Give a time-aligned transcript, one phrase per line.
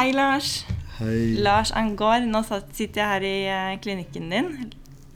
[0.00, 0.50] hei, Lars.
[0.96, 1.36] Hei.
[1.44, 4.48] Lars Angård, nå sitter jeg her i eh, klinikken din.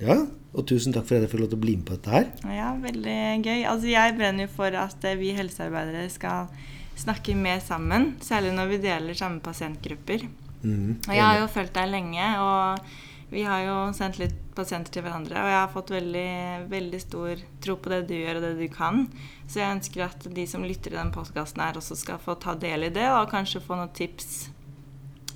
[0.03, 0.19] Ja,
[0.53, 2.27] og tusen takk for at jeg får lov til å bli med på dette her.
[2.53, 3.17] Ja, veldig
[3.47, 3.63] gøy.
[3.71, 6.53] Altså, jeg brenner jo for at eh, vi helsearbeidere skal
[7.01, 8.13] snakke mer sammen.
[8.25, 10.29] Særlig når vi deler samme pasientgrupper.
[10.65, 14.93] Mm, Og jeg har jo fulgt deg lenge, og vi har jo sendt litt pasienter
[14.93, 15.41] til hverandre.
[15.41, 16.29] Og jeg har fått veldig,
[16.71, 19.07] veldig stor tro på det du gjør, og det du kan.
[19.49, 22.53] Så jeg ønsker at de som lytter i den podkasten her, også skal få ta
[22.53, 24.53] del i det, og kanskje få noen tips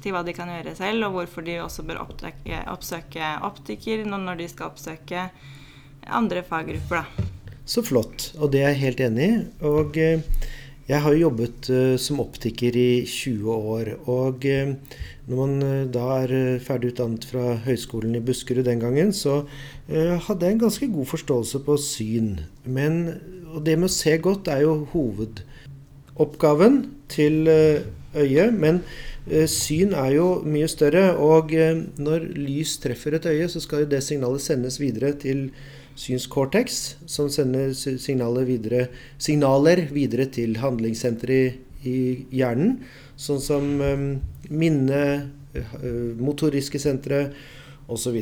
[0.03, 4.43] til hva de kan gjøre selv, og hvorfor de også bør oppdøke, oppsøke optiker når
[4.43, 5.29] de skal oppsøke
[6.09, 7.29] andre faggrupper, da.
[7.69, 8.31] Så flott.
[8.41, 9.35] Og det er jeg helt enig i.
[9.69, 10.23] Og eh,
[10.89, 13.91] jeg har jo jobbet eh, som optiker i 20 år.
[14.09, 14.73] Og eh,
[15.29, 19.43] når man da er ferdig utdannet fra Høgskolen i Buskerud den gangen, så
[19.89, 22.31] hadde jeg en ganske god forståelse på syn.
[22.65, 23.19] Men
[23.53, 26.81] og det med å se godt er jo hovedoppgaven
[27.13, 28.57] til øyet.
[28.57, 28.81] Men
[29.51, 31.13] syn er jo mye større.
[31.21, 35.49] Og eh, når lys treffer et øye, så skal jo det signalet sendes videre til
[35.99, 38.87] synscortex, som sender signaler videre,
[39.19, 42.77] signaler videre til handlingssenteret i, hjernen,
[43.19, 44.07] sånn som um,
[44.51, 45.03] minne,
[46.23, 47.33] motoriske sentre
[47.91, 48.19] osv.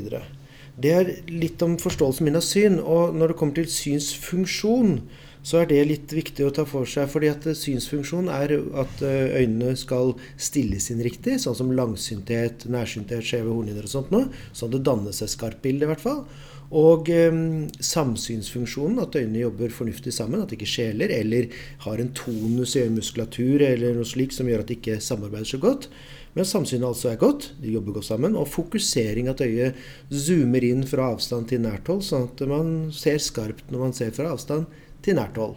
[0.77, 2.79] Det er litt om forståelsen min av syn.
[2.81, 4.99] Og når det kommer til synsfunksjon,
[5.47, 7.07] så er det litt viktig å ta for seg.
[7.13, 13.23] fordi at synsfunksjon er at eh, øynene skal stilles inn riktig, sånn som langsynthet, nærsynthet,
[13.23, 14.27] skjeve hornhinner og sånt noe.
[14.57, 16.25] Sånn det danner seg skarpt bilde, i hvert fall.
[16.75, 17.31] Og eh,
[17.79, 21.47] samsynsfunksjonen, at øynene jobber fornuftig sammen, at de ikke skjeler, eller
[21.87, 25.63] har en tonus i øyemuskulatur eller noe slikt som gjør at de ikke samarbeider så
[25.63, 25.87] godt.
[26.37, 28.35] Men samsynet altså er godt, de jobber godt sammen.
[28.37, 29.79] Og fokusering, at øyet
[30.11, 34.11] zoomer inn fra avstand til nært hold, sånn at man ser skarpt når man ser
[34.17, 34.67] fra avstand
[35.07, 35.57] til nært hold.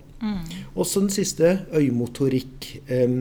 [0.76, 2.72] Også den siste, øyemotorikk.
[2.88, 3.20] Eh,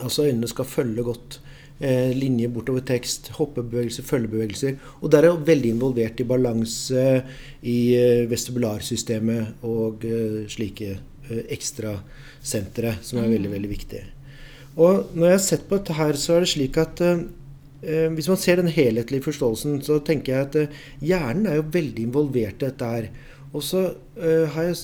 [0.00, 1.40] altså øynene skal følge godt
[1.82, 4.78] eh, linje bortover tekst, hoppebevegelser, følgebevegelser.
[5.00, 7.04] Og der er jeg veldig involvert i balanse
[7.62, 14.02] i eh, vestibularsystemet og eh, slike eh, ekstrasentre, som er veldig, veldig viktig.
[14.80, 18.30] Og når jeg har sett på dette her, så er det slik at eh, hvis
[18.30, 22.68] man ser den helhetlige forståelsen, så tenker jeg at hjernen er jo veldig involvert i
[22.68, 23.08] dette her.
[23.52, 23.82] Og så
[24.14, 24.76] har jeg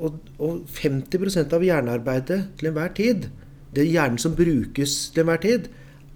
[0.00, 3.28] og, og 50% av hjernearbeidet til enhver tid,
[3.70, 5.70] det er hjernen som brukes til enhver tid,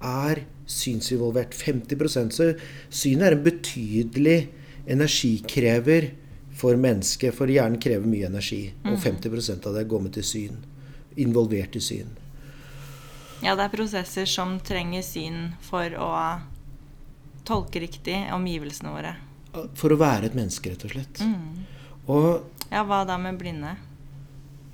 [0.04, 1.54] er synsinvolvert.
[1.54, 2.54] 50 Så
[2.90, 4.38] synet er en betydelig
[4.86, 6.10] energikrever
[6.54, 7.34] for mennesket.
[7.34, 8.72] For hjernen krever mye energi.
[8.84, 10.58] Og 50% av det går med til syn.
[11.16, 12.16] Involvert i syn.
[13.44, 16.10] Ja, det er prosesser som trenger syn for å
[17.44, 19.14] tolke riktig omgivelsene våre.
[19.78, 21.20] For å være et menneske, rett og slett.
[22.10, 23.74] Og Ja, hva da med blinde?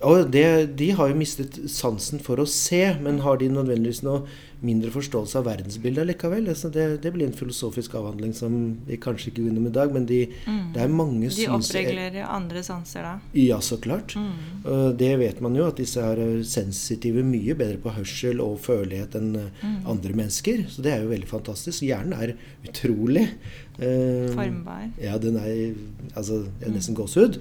[0.01, 4.23] Og det, de har jo mistet sansen for å se, men har de nødvendigvis noe
[4.65, 6.49] mindre forståelse av verdensbildet likevel?
[6.53, 8.57] Altså det, det blir en filosofisk avhandling som
[8.89, 10.23] vi kanskje ikke går innom i dag, men de,
[10.75, 13.15] det er mange De oppregler jo andre sanser da.
[13.37, 14.17] Ja, så klart.
[14.65, 18.57] Og Det vet man jo, at disse er eh, sensitive mye bedre på hørsel og
[18.65, 19.81] følelighet enn mm.
[19.91, 20.65] andre mennesker.
[20.73, 21.85] Så det er jo veldig fantastisk.
[21.85, 23.29] Hjernen er utrolig
[23.81, 24.89] eh, Formbar.
[25.01, 25.75] Ja, den er
[26.15, 27.41] altså, jeg er nesten gåsehud.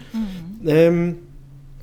[0.69, 1.01] Em,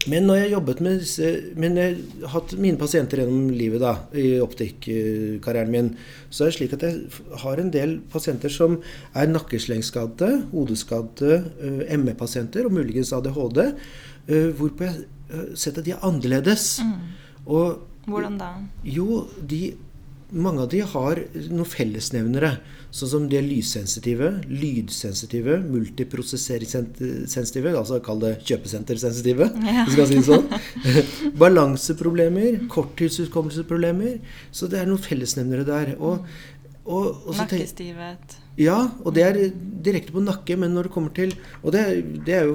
[0.06, 3.94] men når jeg jobbet med disse Men jeg har hatt mine pasienter gjennom livet da,
[4.14, 5.88] i optikkarrieren min,
[6.30, 7.00] så er det slik at jeg
[7.42, 8.78] har en del pasienter som
[9.16, 13.62] er nakkeslengskadde, hodeskadde, eh, ME-pasienter og muligens ADHD,
[14.28, 14.94] eh, hvorpå jeg
[15.32, 16.76] har sett at de er annerledes.
[17.46, 18.52] Og Hvordan da?
[18.86, 19.74] jo, de,
[20.30, 21.20] mange av de har
[21.50, 22.56] noen fellesnevnere.
[22.94, 30.18] Sånn som de er lyssensitive, lydsensitive, multiprosesseringssensitive, altså kall det kjøpesentersensitive, hvis vi skal si
[30.18, 30.46] det sånn.
[31.42, 34.12] Balanseproblemer, korttidshukommelsesproblemer.
[34.54, 35.86] Så det er noen fellesnevnere der.
[35.98, 36.14] Og,
[36.86, 38.26] og, og så Nakkestivhet.
[38.62, 39.34] ja, og det er
[39.86, 41.30] direkte på nakke, men når det kommer til
[41.64, 41.82] Og det,
[42.26, 42.54] det er jo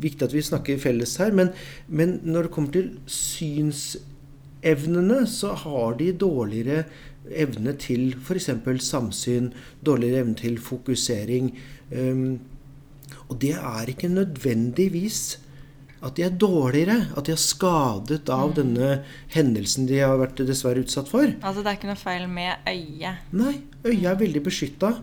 [0.00, 1.48] viktig at vi snakker felles her, men,
[1.88, 2.86] men når det kommer til
[4.62, 6.84] synsevnene, så har de dårligere
[7.30, 8.50] evne til f.eks.
[8.78, 9.52] samsyn,
[9.84, 11.58] dårligere evne til fokusering.
[11.92, 12.40] Um,
[13.28, 15.40] og det er ikke nødvendigvis
[16.00, 19.02] at de er dårligere, at de er skadet av denne
[19.34, 21.28] hendelsen de har vært dessverre utsatt for.
[21.44, 23.26] Altså det er ikke noe feil med øyet.
[23.36, 23.52] Nei,
[23.84, 24.94] øyet er veldig beskytta.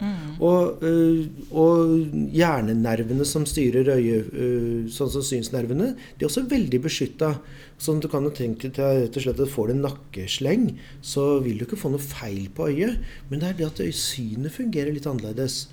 [0.42, 1.22] Og, øh,
[1.54, 1.94] og
[2.34, 7.36] hjernenervene som styrer øyet, øh, sånn som synsnervene, de er også veldig beskytta.
[7.78, 10.70] Sånn du kan jo tenke til rett og slett at får du en nakkesleng,
[11.06, 13.06] så vil du ikke få noe feil på øyet.
[13.30, 15.68] Men det er det at synet fungerer litt annerledes.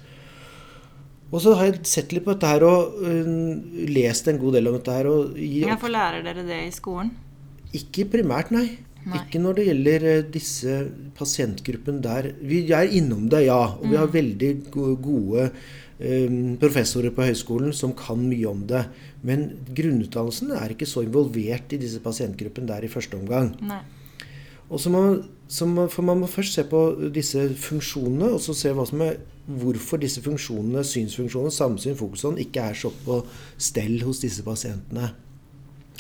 [1.35, 3.29] Og så har jeg sett litt på dette her og uh,
[3.91, 5.11] lest en god del om dette her.
[5.11, 7.11] Og i, Hvorfor lærer dere det i skolen?
[7.75, 8.67] ikke primært, nei.
[9.05, 9.19] Nei.
[9.21, 10.77] Ikke når det gjelder eh, disse
[11.19, 12.31] pasientgruppene der.
[12.41, 13.75] Vi er innom det, ja.
[13.77, 15.49] Og vi har veldig gode
[15.99, 18.87] um, professorer på høyskolen som kan mye om det.
[19.27, 23.53] Men grunnutdannelsen er ikke så involvert i disse pasientgruppene der i første omgang.
[23.61, 23.83] Nei.
[24.73, 25.34] Og så må, så
[25.67, 30.23] må, for Man må først se på disse funksjonene, og så se er, hvorfor disse
[30.25, 33.21] funksjonene, synsfunksjonene, samsyn, fokusånd, ikke er så på
[33.59, 35.13] stell hos disse pasientene.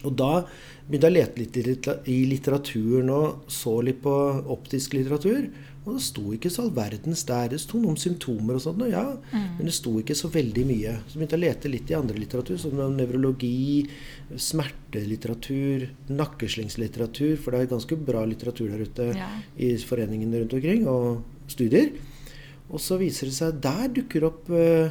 [0.04, 0.44] Og da
[0.88, 4.14] begynte jeg å lete litt i litteraturen og så litt på
[4.52, 5.46] optisk litteratur.
[5.84, 7.50] Og det sto ikke så all verdens der.
[7.52, 9.02] Det sto noen symptomer og sånn, ja,
[9.34, 10.94] men det sto ikke så veldig mye.
[11.10, 13.84] Så begynte jeg å lete litt i andre litteratur, som nevrologi,
[14.32, 19.28] smertelitteratur, nakkeslingslitteratur, for det er ganske bra litteratur der ute Ja.
[19.58, 21.22] i foreningene rundt omkring, og
[21.52, 21.92] studier.
[22.70, 24.88] Og så viser det seg der dukker opp uh,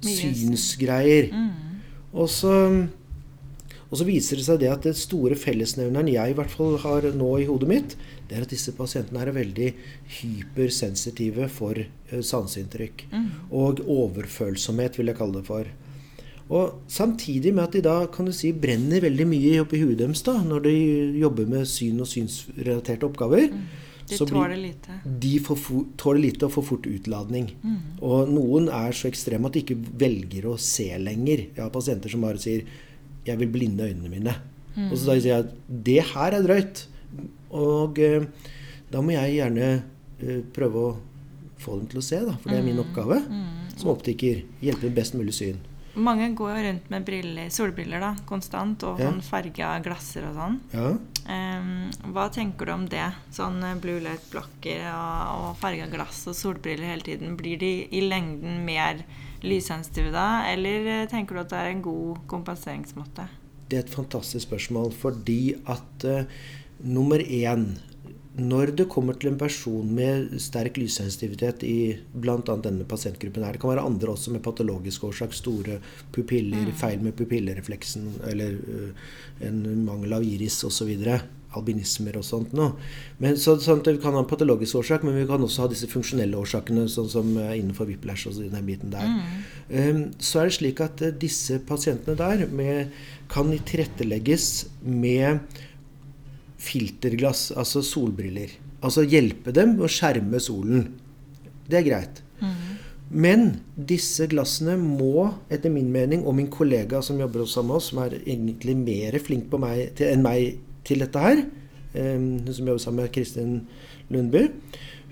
[0.00, 1.32] synsgreier.
[1.34, 1.50] Mm.
[2.14, 2.54] Og så,
[3.90, 7.08] og så viser det seg det at det store fellesnevneren jeg i hvert fall har
[7.10, 7.96] nå i hodet mitt,
[8.30, 9.70] det er at disse pasientene er veldig
[10.20, 13.08] hypersensitive for eh, sanseinntrykk.
[13.10, 13.28] Mm.
[13.58, 15.70] Og overfølsomhet, vil jeg kalle det for.
[16.50, 20.22] Og samtidig med at de da kan du si, brenner veldig mye oppi huet deres
[20.26, 20.74] da, når de
[21.22, 23.50] jobber med syn og synsrelaterte oppgaver.
[24.10, 24.96] De så tåler lite.
[25.22, 27.52] de for, tåler lite og får fort utladning.
[27.62, 27.76] Mm.
[28.06, 31.44] Og noen er så ekstreme at de ikke velger å se lenger.
[31.54, 32.66] Jeg har pasienter som bare sier
[33.26, 34.34] 'jeg vil blinde øynene mine'.
[34.76, 34.90] Mm.
[34.92, 36.86] Og så da sier jeg at 'det her er drøyt'.
[37.50, 38.24] Og eh,
[38.92, 39.82] da må jeg gjerne
[40.22, 40.96] eh, prøve å
[41.58, 42.32] få dem til å se, da.
[42.40, 43.76] For det er min oppgave Mm.
[43.76, 44.42] som optiker.
[44.62, 45.56] Hjelpe med best mulig syn.
[45.96, 49.10] Mange går jo rundt med briller, solbriller da, konstant, og Ja.
[49.10, 50.60] sånn farga glasser og sånn.
[50.72, 50.96] Ja.
[51.28, 53.12] Um, hva tenker du om det?
[53.32, 57.36] Sånn eh, blue light-blokker og, og farga glass og solbriller hele tiden.
[57.36, 59.04] Blir de i lengden mer
[59.46, 63.28] lyssensitive da, eller eh, tenker du at det er en god kompenseringsmåte?
[63.70, 66.42] Det er et fantastisk spørsmål fordi at uh,
[66.82, 67.78] nummer én
[68.40, 72.36] Når det kommer til en person med sterk lyssensitivitet i bl.a.
[72.62, 75.80] denne pasientgruppen her, det kan være andre også med patologisk årsak, store
[76.14, 79.10] pupiller, feil med pupillerefleksen eller uh,
[79.46, 80.94] en mangel av iris osv.
[81.58, 82.76] Albinismer og sånt noe.
[83.22, 85.88] Men, så, sånn vi kan ha en patologisk årsak, men vi kan også ha disse
[85.90, 89.10] funksjonelle årsakene, sånn som eh, innenfor whiplash og den biten der.
[89.70, 92.94] Um, så er det slik at eh, disse pasientene der med,
[93.30, 94.46] kan tilrettelegges
[94.86, 95.60] med
[96.60, 98.52] filterglass, altså solbriller.
[98.84, 100.90] Altså hjelpe dem å skjerme solen.
[101.70, 102.24] Det er greit.
[103.10, 107.88] Men disse glassene må, etter min mening, og min kollega som jobber sammen med oss,
[107.90, 111.44] som er egentlig mer flink på meg, til, enn meg til dette her,
[111.94, 113.60] eh, hun som jobber sammen med Kristin
[114.10, 114.48] Lundby,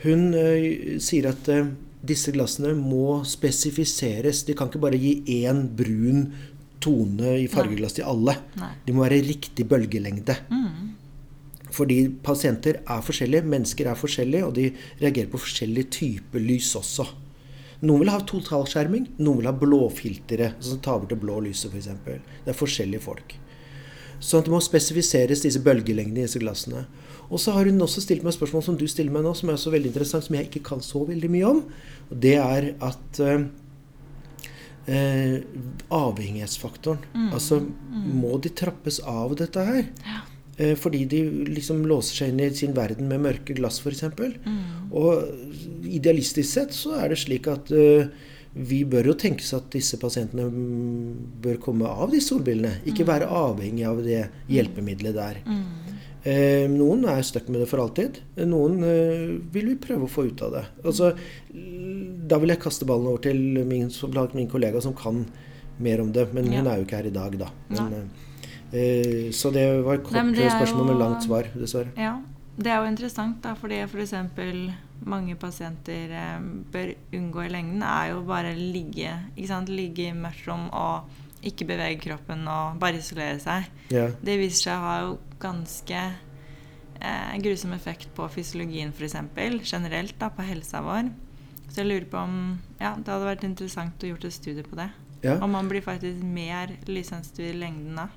[0.05, 1.71] hun eh, sier at eh,
[2.07, 4.45] disse glassene må spesifiseres.
[4.47, 6.29] De kan ikke bare gi én brun
[6.83, 8.37] tone i fargeglass til alle.
[8.61, 8.75] Nei.
[8.87, 10.37] De må være riktig bølgelengde.
[10.51, 10.95] Mm.
[11.75, 14.69] Fordi pasienter er forskjellige, mennesker er forskjellige, og de
[15.03, 17.07] reagerer på forskjellige typer lys også.
[17.83, 21.91] Noen vil ha totalskjerming, noen vil ha blåfiltre som tar bort det blå lyset f.eks.
[22.07, 23.37] Det er forskjellige folk.
[24.21, 26.87] Så det må spesifiseres disse bølgelengdene i disse glassene.
[27.29, 29.61] Og så har hun også stilt meg spørsmål som du stiller meg nå, som er
[29.61, 31.61] så veldig interessant, som jeg ikke kan så veldig mye om.
[32.09, 33.45] Og det er at eh,
[34.89, 35.37] eh,
[35.93, 37.61] avhengighetsfaktoren Altså,
[37.93, 39.87] må de trappes av dette her?
[40.09, 40.25] Ja.
[40.59, 41.21] Eh, fordi de
[41.53, 44.09] liksom låser seg inn i sin verden med mørke glass, f.eks.
[44.43, 44.89] Mm.
[44.91, 48.09] Og idealistisk sett så er det slik at eh,
[48.59, 52.81] vi bør jo tenke seg at disse pasientene mm, bør komme av disse solbrillene.
[52.91, 55.39] Ikke være avhengig av det hjelpemiddelet der.
[55.47, 55.67] Mm.
[56.29, 58.19] Eh, noen er stuck med det for alltid.
[58.51, 60.65] Noen eh, vil vi prøve å få ut av det.
[60.83, 61.13] Altså,
[62.29, 63.39] da vil jeg kaste ballen over til
[63.69, 63.87] min,
[64.35, 65.23] min kollega som kan
[65.79, 66.27] mer om det.
[66.35, 66.59] Men Ja.
[66.59, 67.51] hun er jo ikke her i dag, da.
[67.71, 67.95] Men,
[68.73, 71.95] eh, eh, så det var et kort Nei, spørsmål med langt svar, dessverre.
[71.97, 72.19] Ja,
[72.59, 74.15] det er jo interessant, da, fordi f.eks.
[75.07, 79.71] mange pasienter eh, bør unngå i lengden, er jo bare ligge ikke sant?
[79.71, 83.69] Ligge i mørkt og ikke bevege kroppen og bare isolere seg.
[83.93, 84.11] Yeah.
[84.19, 86.01] Det viser seg å ha jo ganske
[86.99, 89.17] eh, grusom effekt på fysiologien f.eks.
[89.71, 91.13] Generelt da, på helsa vår.
[91.69, 92.39] Så jeg lurer på om
[92.81, 94.91] ja, det hadde vært interessant å gjort et studie på det.
[95.23, 95.39] Yeah.
[95.43, 98.09] Om man blir faktisk mer lyssensitiv i lengden da.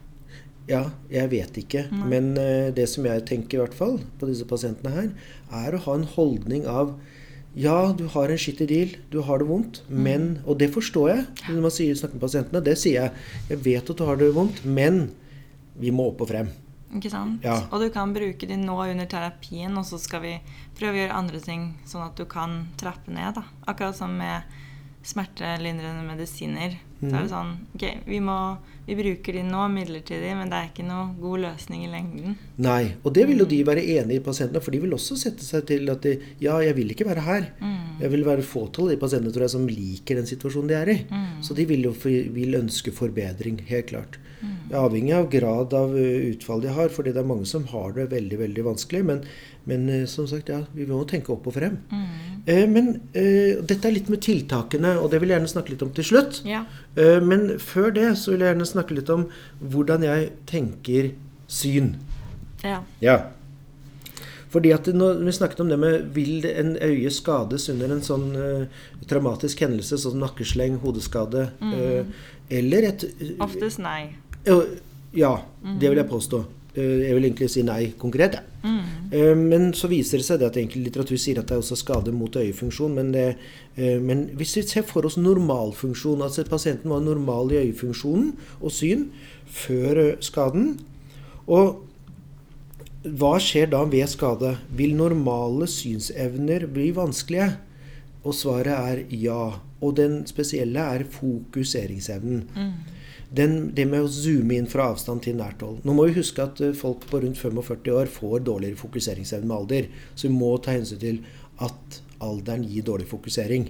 [0.69, 1.87] Ja, jeg vet ikke.
[1.91, 2.07] Nei.
[2.13, 5.09] Men eh, det som jeg tenker i hvert fall på disse pasientene her,
[5.65, 6.95] er å ha en holdning av
[7.53, 10.03] ja, du har en skittig deal, du har det vondt, Mm.
[10.03, 12.63] men Og det forstår jeg når man sier, snakker med pasientene.
[12.63, 13.11] Det sier jeg.
[13.49, 15.11] Jeg vet at du har det vondt, men
[15.75, 16.47] vi må opp og frem.
[16.95, 17.43] Ikke sant?
[17.43, 17.57] Ja.
[17.71, 20.33] Og du kan bruke de nå under terapien, og så skal vi
[20.79, 23.35] prøve å gjøre andre ting, sånn at du kan trappe ned.
[23.35, 23.43] da.
[23.67, 24.43] Akkurat som med
[25.03, 26.77] smertelindrende medisiner.
[27.01, 28.35] Så er det sånn Ok, vi, må,
[28.85, 32.35] vi bruker de nå midlertidig, men det er ikke noe god løsning i lengden.
[32.61, 32.93] Nei.
[33.01, 35.65] Og det vil jo de være enig i, pasientene, for de vil også sette seg
[35.71, 37.47] til at de, ja, jeg vil ikke være her.
[37.61, 38.03] Mm.
[38.03, 40.93] Jeg vil være fåtall av de pasientene tror jeg, som liker den situasjonen de er
[40.93, 40.99] i.
[41.09, 41.31] Mm.
[41.47, 44.21] Så de vil jo vil ønske forbedring, helt klart.
[44.41, 44.75] Mm.
[44.81, 48.09] Avhengig av grad av ø, utfall de har, fordi det er mange som har det
[48.11, 49.01] veldig veldig vanskelig.
[49.05, 49.23] Men,
[49.69, 51.77] men som sagt, ja, vi må tenke opp og frem.
[51.91, 52.05] Mm.
[52.45, 55.83] Eh, Men eh, dette er litt med tiltakene, og det vil jeg gjerne snakke litt
[55.85, 56.41] om til slutt.
[56.49, 56.63] Ja.
[56.95, 59.27] Eh, Men før det så vil jeg gjerne snakke litt om
[59.61, 61.11] hvordan jeg tenker
[61.47, 61.95] syn.
[62.63, 62.81] ja.
[63.01, 63.19] Ja.
[64.51, 68.25] Fordi at når vi snakket om det med Vil en øye skades under en sånn
[68.35, 68.65] uh,
[69.07, 72.03] traumatisk hendelse, sånn nakkesleng, hodeskade, eh,
[72.51, 73.05] eller et
[73.39, 74.09] Oftest nei.
[74.45, 74.63] Eh,
[75.13, 75.41] Ja,
[75.79, 76.37] det vil jeg påstå.
[76.73, 78.31] Eh, jeg vil egentlig si nei konkret.
[78.31, 78.43] jeg.
[78.63, 78.79] Mm.
[79.11, 82.13] Eh, Men så viser det seg at enkel litteratur sier at det er også skade
[82.13, 82.95] mot øyefunksjon.
[82.95, 83.35] Men, det,
[83.77, 88.71] men hvis vi ser for oss normalfunksjon, altså at pasienten var normal i øyefunksjonen og
[88.71, 89.09] syn
[89.47, 90.79] før skaden
[91.47, 91.83] Og
[93.03, 94.57] hva skjer da ved skade?
[94.77, 97.57] Vil normale synsevner bli vanskelige?
[98.23, 99.59] Og svaret er ja.
[99.81, 102.43] Og den spesielle er fokuseringsevnen.
[103.31, 105.77] Den, det med å zoome inn fra avstand til nært hold.
[105.87, 109.55] Nå må vi huske at eh, folk på rundt 45 år får dårligere fokuseringsevne med
[109.57, 109.87] alder.
[110.15, 111.21] Så vi må ta hensyn til
[111.63, 113.69] at alderen gir dårlig fokusering.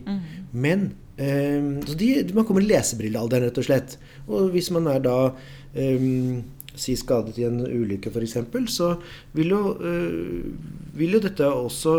[0.51, 3.95] Men um, så de, man kommer i lesebrillealderen, rett og slett.
[4.27, 6.41] Og hvis man er da um,
[6.75, 8.35] si skadet i en ulykke f.eks.,
[8.75, 8.89] så
[9.37, 11.95] vil jo, uh, vil jo dette også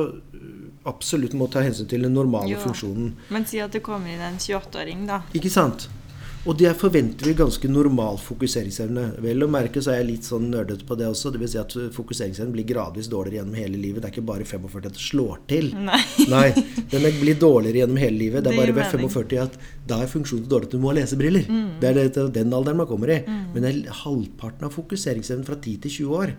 [0.89, 2.61] absolutt må ta hensyn til den normale Jo.
[2.65, 3.13] funksjonen.
[3.31, 5.23] Men si at det kommer inn en 28-åring, da.
[5.39, 5.89] Ikke sant?
[6.43, 9.05] Og der forventer vi ganske normal fokuseringsevne.
[9.23, 11.31] Vel å merke så er jeg litt sånn nerdete på det også.
[11.31, 14.03] Det vil si at fokuseringsevnen blir gradvis dårligere gjennom hele livet.
[14.03, 15.71] Det er ikke bare 45 at det slår til.
[15.87, 16.01] Nei.
[16.35, 16.49] Nei,
[16.91, 18.43] den blir dårligere gjennom hele livet.
[18.43, 20.99] Det er bare ved 45 at da er funksjonen så dårlig at du må ha
[20.99, 21.47] lesebriller.
[21.79, 23.23] Det er det, det den alderen man kommer i.
[23.55, 26.37] Men det er halvparten av fokuseringsevnen fra 10 til 20 år.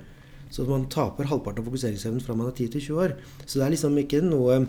[0.53, 3.15] Så man taper halvparten av fokuseringsevnen fra man er 10 til 20 år.
[3.45, 4.65] Så det er liksom ikke noe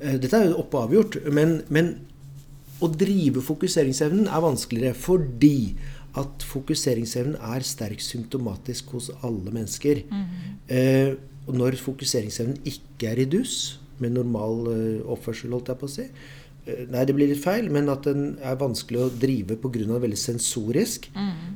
[0.00, 1.98] eh, Dette er jo oppe og avgjort, men, men
[2.80, 5.74] å drive fokuseringsevnen er vanskeligere fordi
[6.18, 10.02] at fokuseringsevnen er sterkt symptomatisk hos alle mennesker.
[10.66, 11.14] Eh,
[11.46, 15.92] og når fokuseringsevnen ikke er i dus, med normal eh, oppførsel, holdt jeg på å
[15.92, 16.10] si eh,
[16.66, 19.98] Nei, det blir litt feil, men at den er vanskelig å drive pga.
[20.02, 21.08] veldig sensorisk,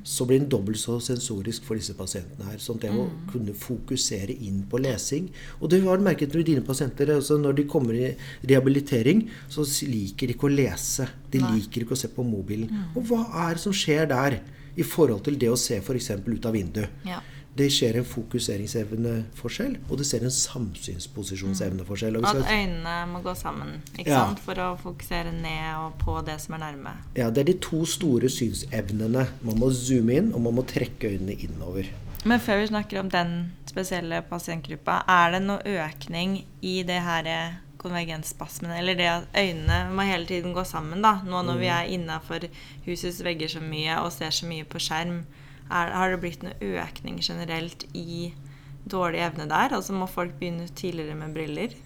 [0.03, 2.59] så blir den dobbelt så sensorisk for disse pasientene her.
[2.59, 3.13] Sånn at det mm.
[3.31, 5.29] kunne fokusere inn på lesing
[5.61, 7.13] Og det har du merket med dine pasienter.
[7.15, 11.09] Altså når de kommer i rehabilitering, så liker de ikke å lese.
[11.31, 11.59] De Nei.
[11.59, 12.73] liker ikke å se på mobilen.
[12.97, 14.41] Og hva er det som skjer der
[14.75, 16.11] i forhold til det å se f.eks.
[16.25, 17.05] ut av vinduet?
[17.07, 17.21] Ja.
[17.57, 22.17] Det skjer en fokuseringsevneforskjell, og det skjer en samsynsposisjonsevneforskjell.
[22.27, 24.25] At øynene må gå sammen Ja.
[24.27, 24.41] sant?
[24.41, 26.97] for å fokusere ned og på det som er nærme.
[27.17, 29.29] ja, det er de to store synsevnene.
[29.43, 31.85] Man må zoome inn, og man må trekke øynene innover.
[32.25, 37.55] Men før vi snakker om den spesielle pasientgruppa, er det noe økning i det her
[37.79, 38.79] konvergensspasmene?
[38.79, 41.21] Eller det at øynene må hele tiden gå sammen, da?
[41.25, 42.49] Nå når vi er innafor
[42.87, 45.25] husets vegger så mye og ser så mye på skjerm,
[45.71, 48.33] er, har det blitt noe økning generelt i
[48.91, 49.73] dårlig evne der?
[49.77, 51.77] Altså må folk begynne tidligere med briller?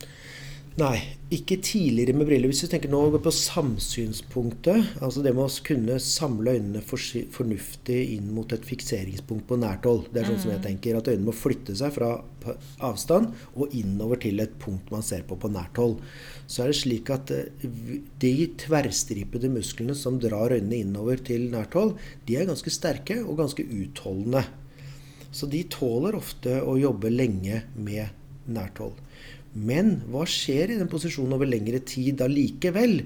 [0.79, 0.99] Nei,
[1.35, 2.51] ikke tidligere med briller.
[2.53, 8.29] Hvis vi tenker nå på samsynspunktet, altså det med å kunne samle øynene fornuftig inn
[8.37, 10.05] mot et fikseringspunkt på nært hold.
[10.13, 12.13] Det er sånn som jeg tenker, at øynene må flytte seg fra
[12.87, 15.97] avstand og innover til et punkt man ser på på nært hold.
[16.47, 17.67] Så er det slik at eh,
[18.23, 18.33] de
[18.63, 21.97] tverrstripede musklene som drar øynene innover til nært hold,
[22.31, 24.47] de er ganske sterke og ganske utholdende.
[25.35, 28.15] Så de tåler ofte å jobbe lenge med
[28.47, 28.95] nært hold.
[29.55, 33.00] Men hva skjer i den posisjonen over lengre tid allikevel?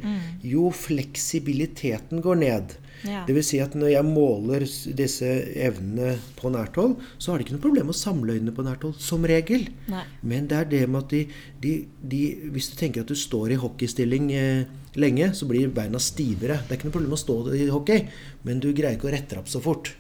[0.45, 2.75] Jo, fleksibiliteten går ned.
[3.07, 3.25] Ja.
[3.27, 4.65] Det vil si at når jeg måler
[4.99, 8.55] disse evnene på nært hold, så har de ikke noe problem med å samle øynene
[8.55, 9.67] på nært hold, som regel.
[9.91, 10.05] Nei.
[10.23, 11.25] Men det er det med at de,
[11.63, 12.23] de, de
[12.55, 14.71] Hvis du tenker at du står i hockeystilling eh,
[15.03, 16.61] lenge, så blir beina stivere.
[16.63, 18.07] Det er ikke noe problem å stå i hockey,
[18.47, 19.93] men du greier ikke å rette deg opp så fort.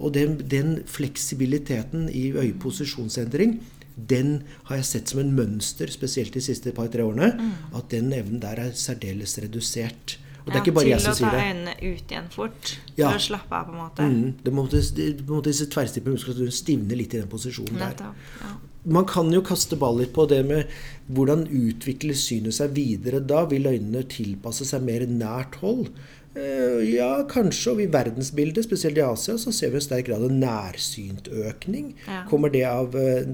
[0.00, 3.58] Og den, den fleksibiliteten i øyeposisjonsendring,
[3.96, 7.32] den har jeg sett som en mønster, spesielt de siste par-tre årene.
[7.76, 10.18] At den evnen der er særdeles redusert.
[10.42, 11.30] Og det er ikke bare jeg som sier det.
[11.30, 12.72] Til å ta øynene ut igjen fort.
[12.96, 13.12] Ja.
[13.12, 14.06] For å slappe av, på en måte.
[14.10, 18.02] Mm, det måtte, det måtte disse tverrstippede muskulaturen stivne litt i den posisjonen der.
[18.42, 18.54] Ja.
[18.96, 20.72] Man kan jo kaste baller på det med
[21.14, 23.44] hvordan utvikler synet seg videre da?
[23.50, 25.92] Vil øynene tilpasse seg mer nært hold?
[26.32, 27.72] Eh, ja, kanskje.
[27.74, 31.94] Og i verdensbildet, spesielt i Asia, så ser vi en sterk grad av nærsyntøkning.
[32.06, 32.24] Ja.
[32.30, 33.26] Kommer det av eh,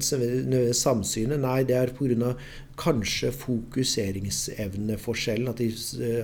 [0.74, 1.40] samsynet?
[1.44, 2.34] Nei, det er pga.
[2.78, 5.48] kanskje fokuseringsevneforskjellen.
[5.50, 5.68] At de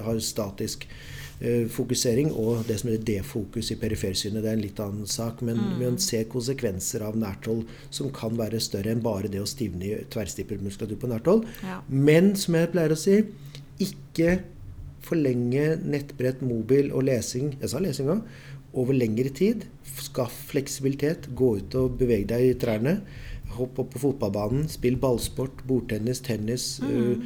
[0.03, 0.89] har statisk
[1.41, 4.43] eh, fokusering og det som heter defokus i perifersynet.
[4.43, 5.43] Det er en litt annen sak.
[5.47, 9.85] Men man ser konsekvenser av nærthold som kan være større enn bare det å stivne
[9.87, 11.45] i tverrstippermuskulatur på nærthold.
[11.63, 11.81] Ja.
[11.87, 13.23] Men som jeg pleier å si,
[13.83, 14.39] ikke
[15.05, 18.23] forlenge nettbrett, mobil og lesing jeg sa lesing også,
[18.75, 19.65] over lengre tid.
[20.01, 21.29] Skaff fleksibilitet.
[21.39, 22.97] Gå ut og beveg deg i trærne.
[23.55, 24.65] Hopp opp på fotballbanen.
[24.69, 26.81] Spill ballsport, bordtennis, tennis.
[26.83, 27.23] øh,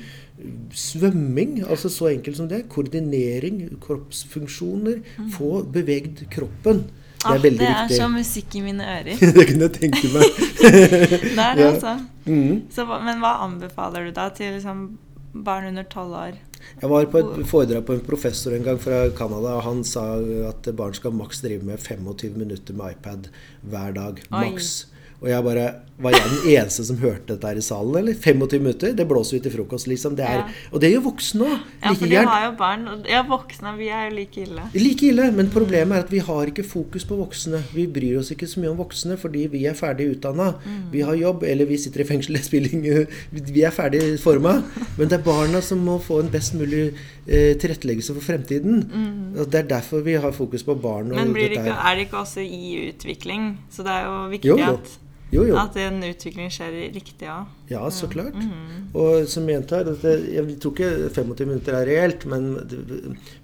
[0.74, 1.62] svømming.
[1.70, 2.66] Altså så enkelt som det.
[2.68, 5.00] Koordinering, kroppsfunksjoner.
[5.34, 6.84] Få bevegd kroppen.
[7.18, 7.96] Det Ah, er veldig det er viktig.
[7.98, 9.16] så musikk i mine ører.
[9.34, 10.22] det kunne jeg tenke meg.
[10.62, 11.72] Det er det, Ja.
[11.72, 11.94] altså.
[12.26, 12.60] Mhm.
[12.70, 14.84] Så, men hva anbefaler du da til liksom,
[15.34, 16.36] barn under tolv år?
[16.78, 19.56] Jeg var på et foredrag på en professor en gang fra Canada.
[19.56, 20.04] og Han sa
[20.50, 23.28] at barn skal maks drive med 25 minutter med iPad
[23.62, 24.22] hver dag.
[24.30, 24.86] Maks.
[25.18, 25.66] Og jeg bare
[25.98, 28.14] Var jeg den eneste som hørte dette her i salen, eller?
[28.14, 28.92] 25 minutter?
[28.94, 30.14] Det blåser ut til frokost, liksom.
[30.14, 30.44] Det er, Ja.
[30.70, 31.56] Og det gjør voksne òg.
[31.82, 32.84] Ja, like for de har jo barn.
[33.10, 33.72] Ja, voksne.
[33.80, 34.62] Vi er jo like ille.
[34.78, 37.64] Like ille, men problemet er at vi har ikke fokus på voksne.
[37.74, 40.52] Vi bryr oss ikke så mye om voksne fordi vi er ferdig utdanna.
[40.62, 40.92] Mm.
[40.92, 44.62] Vi har jobb, eller vi sitter i fengsel, ingen Vi er ferdig forma.
[44.96, 46.94] Men det er barna som må få en best mulig
[47.26, 49.34] eh, tilretteleggelse for fremtiden.
[49.36, 51.10] Og Det er derfor vi har fokus på barn.
[51.10, 51.16] Mm.
[51.16, 53.58] Men blir det ikke, er det ikke også i utvikling?
[53.68, 54.62] Så det er jo viktig jo.
[54.78, 54.98] At,
[55.30, 55.56] Jo, jo.
[55.60, 57.48] at en utvikling skjer riktig òg.
[57.68, 58.36] Ja, så klart.
[58.38, 58.86] Mm.
[58.96, 62.54] Og som gjentar, jeg tror ikke 25 minutter er reelt, men,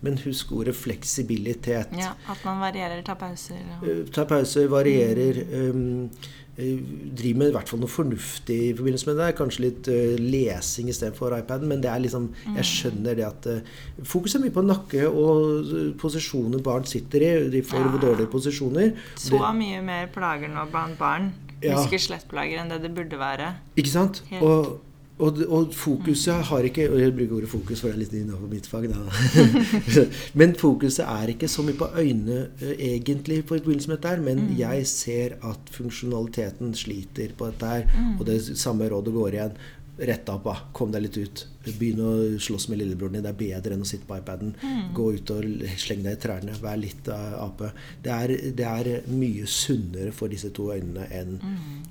[0.01, 1.93] men husk ordet fleksibilitet.
[2.01, 3.61] Ja, at man varierer, tar pauser.
[3.61, 3.83] Ja.
[3.85, 5.43] Tar Ta pauser, varierer.
[5.53, 6.09] Um,
[6.57, 6.79] eh,
[7.19, 9.29] driver med i hvert fall noe fornuftig i forbindelse med det.
[9.37, 11.69] Kanskje litt uh, lesing istedenfor iPaden.
[11.69, 13.73] Men det er liksom, jeg skjønner det at uh,
[14.09, 17.33] Fokus er mye på nakke og eh, posisjoner barn sitter i.
[17.53, 17.97] De får Ja.
[18.09, 18.95] dårlige posisjoner.
[19.17, 21.33] så Det- mye mer plager nå blant barn.
[21.65, 21.79] Ja.
[21.81, 23.55] Muskel-skjelettplager enn det det burde være.
[23.81, 24.21] Ikke sant?
[24.41, 24.75] Og,
[25.23, 28.51] og, og fokuset har ikke Og jeg bruker ordet fokus, for det er litt innover
[28.51, 28.89] mitt fag.
[28.91, 28.99] Da.
[30.41, 32.41] men fokuset er ikke så mye på øynene
[32.75, 37.89] egentlig på forbindelse med dette her, men jeg ser at funksjonaliteten sliter på dette her.
[38.19, 39.57] Og det samme rådet går igjen.
[39.99, 40.57] Rett opp, da.
[40.73, 41.43] Kom deg litt ut.
[41.79, 43.23] Begynn å slåss med lillebroren din.
[43.23, 44.55] Det er bedre enn å sitte på iPaden.
[44.97, 45.45] Gå ut og
[45.79, 46.57] sleng deg i trærne.
[46.61, 47.71] Vær litt ape.
[48.03, 51.39] Det er, det er mye sunnere for disse to øynene enn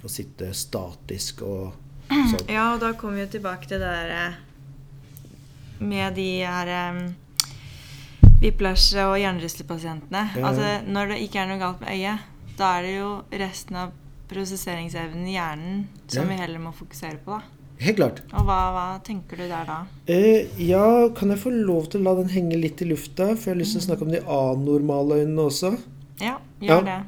[0.03, 1.71] å sitte statisk og
[2.11, 2.43] sånn.
[2.51, 4.25] Ja, og da kommer vi tilbake til det derre
[5.79, 7.01] med de her um,
[8.43, 10.27] whiplash- og hjernerystelsespasientene.
[10.35, 10.45] Ja, ja.
[10.51, 13.09] Altså, når det ikke er noe galt med øyet, da er det jo
[13.41, 13.95] resten av
[14.29, 16.29] prosesseringsevnen i hjernen som Ja.
[16.29, 17.39] vi heller må fokusere på.
[17.39, 17.62] da.
[17.79, 18.21] Helt klart.
[18.33, 19.79] Og hva, hva tenker du der da?
[20.07, 23.31] Eh, ja, kan jeg få lov til å la den henge litt i lufta?
[23.35, 25.73] For jeg har lyst til å snakke om de anormale øynene også.
[26.21, 26.77] Ja, Ja.
[26.79, 26.99] gjør det.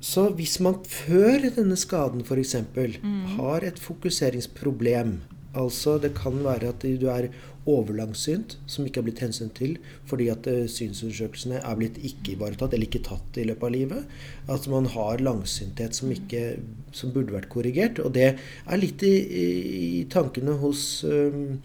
[0.00, 2.54] Så hvis man før denne skaden f.eks.
[3.02, 3.36] Mm.
[3.36, 5.20] har et fokuseringsproblem
[5.54, 7.28] Altså det kan være at du er
[7.70, 9.76] overlangsynt, som ikke er blitt hensyn til
[10.10, 14.14] fordi at eh, synsundersøkelsene er blitt ikke ivaretatt eller ikke tatt i løpet av livet.
[14.50, 16.44] At man har langsynthet som, ikke,
[16.96, 18.00] som burde vært korrigert.
[18.02, 21.58] Og det er litt i, i, tankene hos um,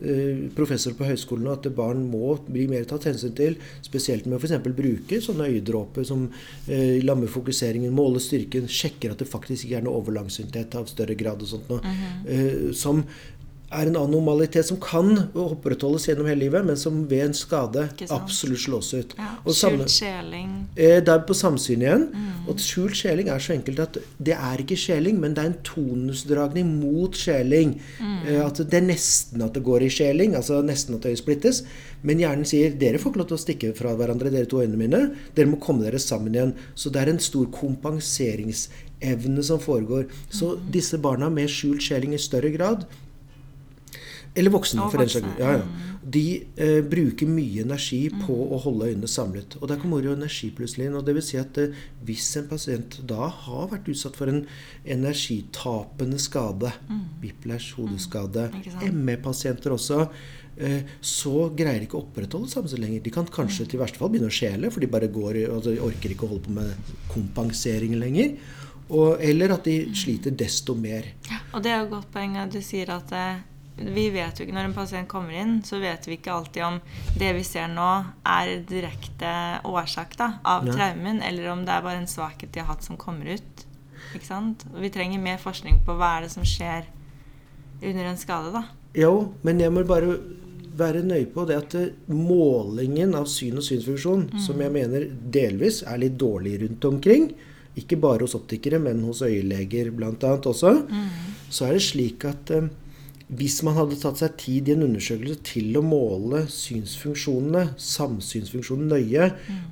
[0.00, 4.42] eh, professor på høyskolen at barn må bli mer tatt hensyn til, spesielt med å
[4.42, 4.72] f.eks.
[4.74, 6.26] bruke sånne øyedråper som
[6.66, 11.18] eh, lammer fokuseringen, måler styrken, sjekker at det faktisk ikke er noe overlangsynthet av større
[11.18, 11.94] grad og sånt noe,
[12.26, 13.04] eh, som
[13.72, 15.08] er en anomalitet som kan
[15.38, 19.14] opprettholdes gjennom hele livet, men som ved en skade absolutt slås ut.
[19.18, 20.50] Ja, Og Skjult skjeling.
[20.76, 22.04] Eh, Det er på samsyn igjen.
[22.48, 25.62] Og skjult skjeling er så enkelt at det er ikke skjeling, men det er en
[25.64, 27.80] tonusdragning mot skjeling.
[28.26, 31.62] Eh, At det er nesten at det går i skjeling, altså nesten at øyet splittes.
[32.02, 34.76] Men hjernen sier dere får ikke lov til å stikke fra hverandre, dere to øynene
[34.76, 35.14] mine.
[35.34, 36.54] Dere må komme dere sammen igjen.
[36.74, 40.06] Så det er en stor kompenseringsevne som foregår.
[40.30, 42.84] Så disse barna med skjult skjeling i større grad
[44.34, 45.40] eller voksne, for den saks.
[45.40, 45.88] Ja, ja.
[46.02, 46.24] De
[46.56, 49.58] eh, bruker mye energi på å holde øynene samlet.
[49.60, 50.96] Og der kommer ordet energi plutselig inn.
[50.98, 54.40] og det vil si at eh, Hvis en pasient da har vært utsatt for en
[54.88, 56.72] energitapende skade,
[57.22, 58.98] whiplash, hodeskade, mm.
[59.04, 60.08] ME-pasienter også,
[60.56, 63.04] eh, så greier de ikke å opprettholde samsyn lenger.
[63.04, 65.86] De kan kanskje til verste fall begynne å skjele, for de bare går, altså, de
[65.92, 68.34] orker ikke å holde på med kompensering lenger.
[68.92, 71.06] Og, eller at de sliter desto mer.
[71.52, 73.40] Og det er jo et godt poeng at du sier at eh,
[73.76, 76.78] vi vet jo ikke Når en pasient kommer inn, så vet vi ikke alltid om
[77.18, 77.88] det vi ser nå,
[78.28, 79.32] er direkte
[79.68, 80.76] årsak da, av ja.
[80.76, 83.64] traumen, eller om det er bare en svakhet de har hatt som kommer ut.
[84.12, 84.66] Ikke sant?
[84.74, 86.88] Og vi trenger mer forskning på hva er det som skjer
[87.82, 88.66] under en skade, da.
[88.98, 90.18] Jo, men jeg må bare
[90.76, 95.82] være nøye på det at eh, målingen av syn og synsfunksjon, som jeg mener delvis
[95.88, 97.32] er litt dårlig rundt omkring,
[97.76, 100.12] ikke bare hos optikere, men hos øyeleger bl.a.
[100.36, 100.74] også,
[101.48, 102.68] så er det slik at eh,
[103.32, 109.28] hvis man hadde tatt seg tid i en undersøkelse til å måle synsfunksjonene, samsynsfunksjonen nøye,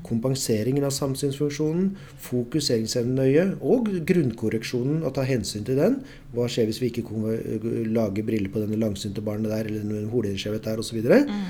[0.07, 1.91] kompenseringen av samsynsfunksjonen,
[2.25, 5.99] fokuseringsevnen nøye, og grunnkorreksjonen, og ta hensyn til den
[6.33, 10.09] Hva skjer hvis vi ikke konver- lager briller på denne langsynte barnet der, eller noen
[10.15, 11.03] holeskjevhet der, osv.?
[11.05, 11.45] Så, Mm.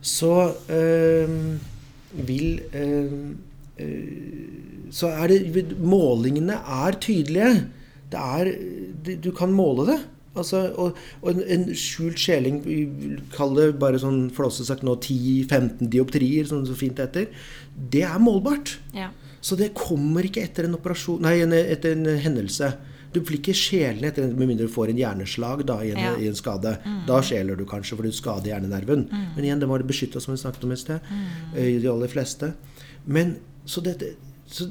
[0.00, 0.34] så
[0.70, 1.28] øh,
[2.26, 3.12] vil øh,
[3.80, 7.66] øh, Så er det Målingene er tydelige.
[8.12, 8.54] Det er
[9.22, 10.00] Du kan måle det.
[10.36, 12.80] Altså, og, og en, en skjult skjeling, vi
[13.34, 17.30] kaller det bare sånn flåsete sagt nå 10-15 dioptrier, som det så fint heter,
[17.76, 18.76] det er målbart.
[18.96, 19.10] Ja.
[19.40, 22.72] Så det kommer ikke etter en operasjon Nei, en, etter en hendelse.
[23.14, 26.14] Du blir ikke skjelende etter med mindre du får en hjerneslag da, i, en, Ja.
[26.20, 26.74] i en skade.
[27.08, 29.06] Da skjeler du kanskje for du skader hjernenerven.
[29.08, 31.00] Men igjen, det må det beskytte, som vi snakket om i sted.
[31.08, 31.60] Mm.
[31.80, 32.50] De aller fleste.
[33.06, 34.14] Men så dette
[34.46, 34.66] så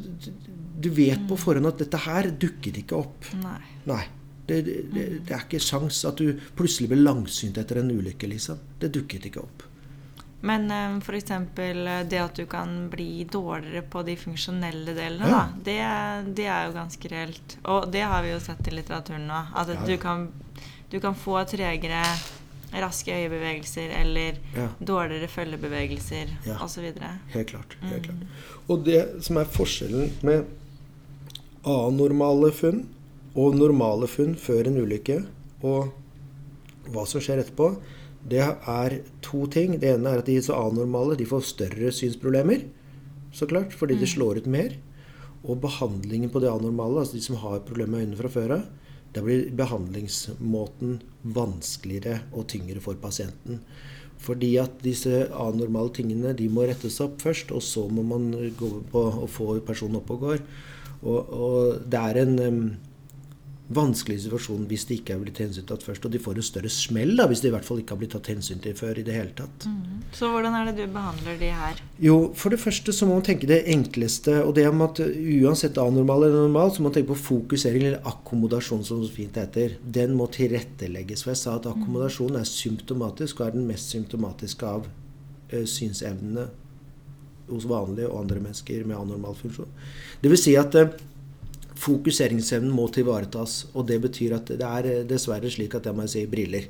[0.80, 3.26] Du vet på forhånd at dette her dukker ikke opp.
[3.42, 3.60] Nei.
[3.88, 4.04] Nei.
[4.48, 8.60] Det, det, det, er ikke sjans at du plutselig blir langsynt etter en ulykke, liksom.
[8.80, 9.64] Det dukket ikke opp.
[10.46, 11.32] Men um, f.eks.
[12.10, 15.40] det at du kan bli dårligere på de funksjonelle delene, Ja.
[15.50, 17.58] da, det, det er jo ganske reelt.
[17.64, 19.40] Og det har vi jo sett i litteraturen nå.
[19.56, 19.82] At Ja.
[19.88, 20.28] du, kan,
[20.92, 22.04] du kan få tregere
[22.76, 24.68] raske øyebevegelser eller Ja.
[24.80, 26.60] dårligere følgebevegelser Ja.
[26.62, 26.92] osv.
[27.34, 27.78] Helt klart.
[27.82, 28.28] Helt klart.
[28.68, 30.46] Og det som er forskjellen med
[31.66, 32.84] anormale funn
[33.36, 35.20] og normale funn før en ulykke,
[35.68, 35.92] og
[36.94, 37.74] hva som skjer etterpå,
[38.26, 39.76] det er to ting.
[39.82, 42.66] Det ene er at de så anormale de får større synsproblemer,
[43.36, 44.78] så klart, fordi de slår ut mer.
[45.46, 48.64] Og behandlingen på det anormale, altså de som har problemer med øynene fra før av,
[49.16, 50.98] da blir behandlingsmåten
[51.36, 53.62] vanskeligere og tyngre for pasienten.
[54.26, 58.72] Fordi at disse anormale tingene de må rettes opp først, og så må man gå
[58.92, 60.44] på og få personen opp og går.
[61.06, 62.36] Og, og det er en
[63.74, 66.06] vanskelig situasjon hvis de ikke er blitt hensyntatt først.
[66.06, 68.14] Og de får en større smell da, hvis de i hvert fall ikke har blitt
[68.14, 69.66] tatt hensyn til før i det hele tatt.
[70.16, 71.80] Så hvordan er det du behandler de her?
[72.02, 74.38] Jo, for det første så må man tenke det enkleste.
[74.46, 78.12] Og det om at uansett anormal eller normal, så må man tenke på fokusering eller
[78.12, 79.80] akkommodasjon, som det fint heter.
[79.82, 81.26] Den må tilrettelegges.
[81.26, 86.46] For jeg sa at akkommodasjon er symptomatisk, og er den mest symptomatiske av ø, synsevnene
[87.50, 89.70] hos vanlige og andre mennesker med anormal funksjon.
[90.22, 90.94] Det vil si at eh,
[91.80, 93.66] fokuseringsevnen må tilvaretas.
[93.74, 96.68] Og det betyr at det er eh, dessverre slik at jeg må si briller.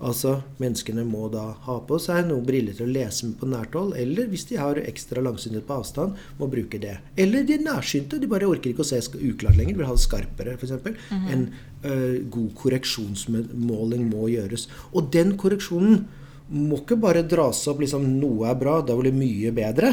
[0.00, 3.74] Altså, Menneskene må da ha på seg noen briller til å lese med på nært
[3.76, 6.94] hold, eller hvis de har ekstra langsynhet på avstand, må bruke det.
[7.20, 10.54] Eller de nærsynte, de bare orker ikke å se uklart lenger, vil ha det skarpere
[10.56, 10.70] f.eks.
[10.70, 10.96] eksempel.
[11.34, 11.44] En
[11.84, 11.98] ø,
[12.32, 14.70] god korreksjonsmåling må gjøres.
[14.94, 16.06] Og den korreksjonen
[16.50, 19.92] må ikke bare dras opp liksom noe er bra, da blir det mye bedre.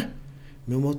[0.67, 0.93] Men man må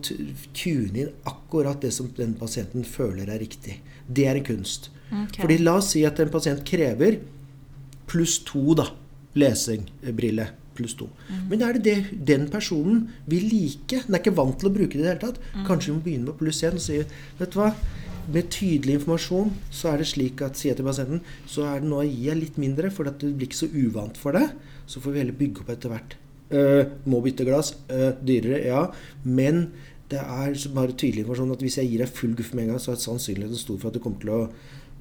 [0.57, 3.79] tune inn akkurat det som den pasienten føler er riktig.
[4.09, 4.89] Det er en kunst.
[5.09, 5.43] Okay.
[5.43, 7.21] Fordi la oss si at en pasient krever
[8.09, 8.89] pluss to, da.
[9.39, 11.09] Lesingbrille pluss to.
[11.51, 14.05] Men er det det den personen vil like?
[14.07, 15.41] Den er ikke vant til å bruke det i det hele tatt.
[15.69, 17.03] Kanskje vi må begynne med pluss én og si
[17.39, 17.73] Vet du hva?
[18.29, 21.89] Med tydelig informasjon så er det slik at sier jeg til pasienten så er det
[21.89, 24.51] nå å gi litt mindre, for at du blir ikke så uvant for det.
[24.89, 26.17] Så får vi heller bygge opp etter hvert.
[26.51, 27.75] Eh, må bytte glass.
[27.91, 28.87] eh, dyrere, ja.
[29.25, 29.73] Men
[30.09, 32.79] det er bare tydelig informasjon at hvis jeg gir deg full guff med en gang,
[32.81, 34.49] så er sannsynligheten stor for at du kommer til å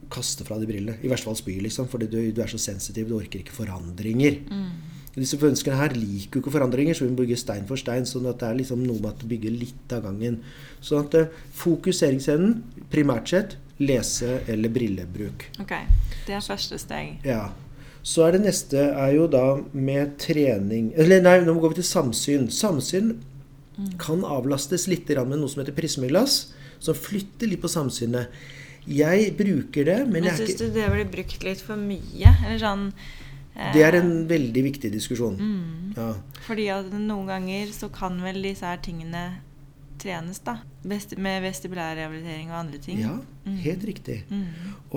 [0.10, 0.98] kaste fra de brillene.
[1.04, 1.88] I verste fall spy, liksom.
[1.88, 3.08] Fordi du, du er så sensitiv.
[3.08, 4.42] Du orker ikke forandringer.
[5.18, 8.04] Disse menneskene her liker jo ikke forandringer, så vi må bygge stein for stein.
[8.06, 10.42] sånn at det er liksom noe med at du bygger litt av gangen.
[10.80, 15.48] Sånn at eh, fokuseringsevnen, primært sett, lese- eller brillebruk.
[15.64, 15.74] Ok,
[16.28, 17.18] Det er første steg.
[17.26, 17.48] Ja.
[18.08, 21.89] Så er det neste er jo da med trening Eller nei, nå går vi til
[21.89, 22.46] samsyn.
[22.54, 23.17] Samsyn
[24.02, 28.32] kan avlastes litt med noe som heter prismeglass, som flytter litt på samsynet.
[28.88, 31.76] Jeg bruker det, men Men jeg er ikke syns du det blir brukt litt for
[31.76, 32.32] mye?
[32.46, 32.86] Eller sånn
[33.54, 35.36] eh, Det er en veldig viktig diskusjon.
[35.38, 36.13] mm, Ja.
[36.48, 39.41] Fordi at noen ganger så kan vel disse her tingene
[40.00, 40.60] trenes, da.
[40.88, 43.00] med med vestibulærrehabilitering og andre ting.
[43.00, 43.18] ja,
[43.64, 44.24] helt riktig.
[44.30, 44.46] Mm.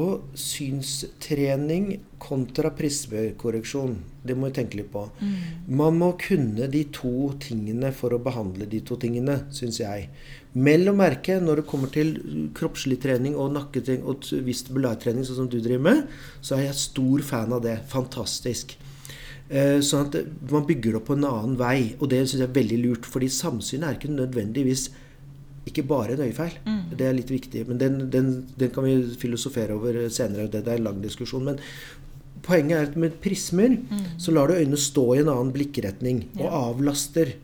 [0.00, 5.06] Og synstrening kontra prismekorreksjon, det må vi tenke litt på.
[5.20, 5.34] Mm.
[5.80, 10.10] Man må kunne de to tingene for å behandle de to tingene, syns jeg.
[10.52, 12.14] Mell å merke når det kommer til
[12.58, 16.06] kroppslig trening og nakketrening og vestibulærtrening, sånn som du driver med,
[16.42, 17.78] så er jeg stor fan av det.
[17.90, 18.76] Fantastisk.
[19.50, 20.16] Eh, Sånn at
[20.50, 23.04] man bygger det opp på en annen vei, og det syns jeg er veldig lurt.
[23.06, 24.88] fordi samsynet er ikke nødvendigvis
[25.66, 26.54] ikke bare en øyefeil.
[26.66, 26.96] Mm.
[26.96, 27.66] Det er litt viktig.
[27.68, 30.48] Men den, den, den kan vi filosofere over senere.
[30.50, 31.44] Det er en lang diskusjon.
[31.44, 31.58] Men
[32.42, 33.76] poenget er at med prismer
[34.18, 36.50] så lar du øynene stå i en annen blikkretning og Ja.
[36.70, 37.34] avlaster.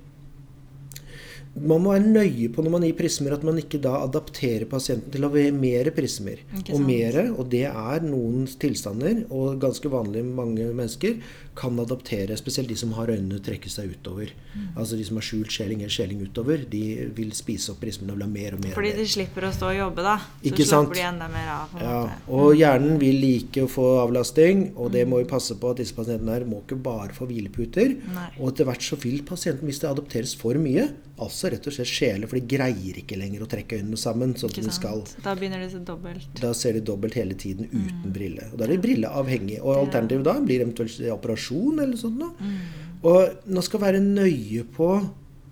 [1.56, 5.10] Man må være nøye på når man gir prismer, at man ikke da adapterer pasienten
[5.14, 6.42] til å ha mer prismer.
[6.68, 11.16] Og mere, og det er noen tilstander, og ganske vanlig mange mennesker,
[11.56, 14.28] kan adaptere, spesielt de som har øynene trekke seg utover.
[14.54, 14.66] Mm.
[14.76, 16.82] Altså de som har skjult skjeling eller skjeling utover, de
[17.16, 18.74] vil spise opp prismene og vil ha mer og mer.
[18.76, 20.18] Fordi de slipper å stå og jobbe, da.
[20.42, 20.94] Så Ikke slapper sant?
[21.00, 21.78] de enda mer av.
[21.80, 25.80] Ja, og hjernen vil like å få avlasting, og det må vi passe på at
[25.80, 27.96] disse pasientene her må ikke bare få hvileputer.
[28.14, 28.28] Nei.
[28.38, 31.88] Og etter hvert så vil pasienten, hvis det adopteres for mye, altså rett og slett
[31.88, 35.00] skjele, for de greier ikke lenger å trekke øynene sammen sånn som de skal.
[35.24, 36.28] Da begynner de så dobbelt.
[36.36, 37.86] Da ser de dobbelt hele tiden Mm.
[37.88, 38.44] uten brille.
[38.52, 39.62] Og da er de brilleavhengige.
[39.62, 42.34] Og alternativet da blir eventuelt operasjon eller sånt noe.
[42.40, 42.84] Mm.
[43.06, 44.90] Og man skal være nøye på,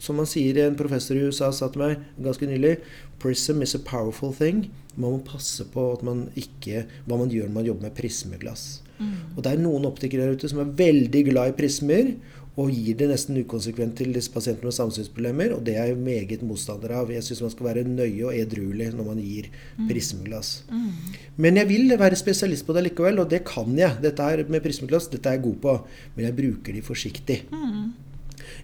[0.02, 2.76] som man sier en professor i USA sa til meg ganske nylig,
[3.22, 4.66] prism is a powerful thing.
[4.96, 8.64] Man må passe på man ikke, hva man gjør når man jobber med prismeglass.
[8.98, 9.14] Mm.
[9.34, 12.14] Og det er noen optikere der ute som er veldig glad i prismer,
[12.54, 16.44] og gir det nesten ukonsekvent til disse pasientene med samsynsproblemer, og det er jeg meget
[16.46, 17.10] motstander av.
[17.10, 19.48] Jeg syns man skal være nøye og edruelig når man gir
[19.88, 20.52] prismeglass.
[20.70, 21.18] Mm.
[21.42, 23.98] Men jeg vil være spesialist på det likevel, og det kan jeg.
[24.04, 25.76] Dette med prismeglass, dette er jeg god på,
[26.14, 27.40] men jeg bruker de forsiktig.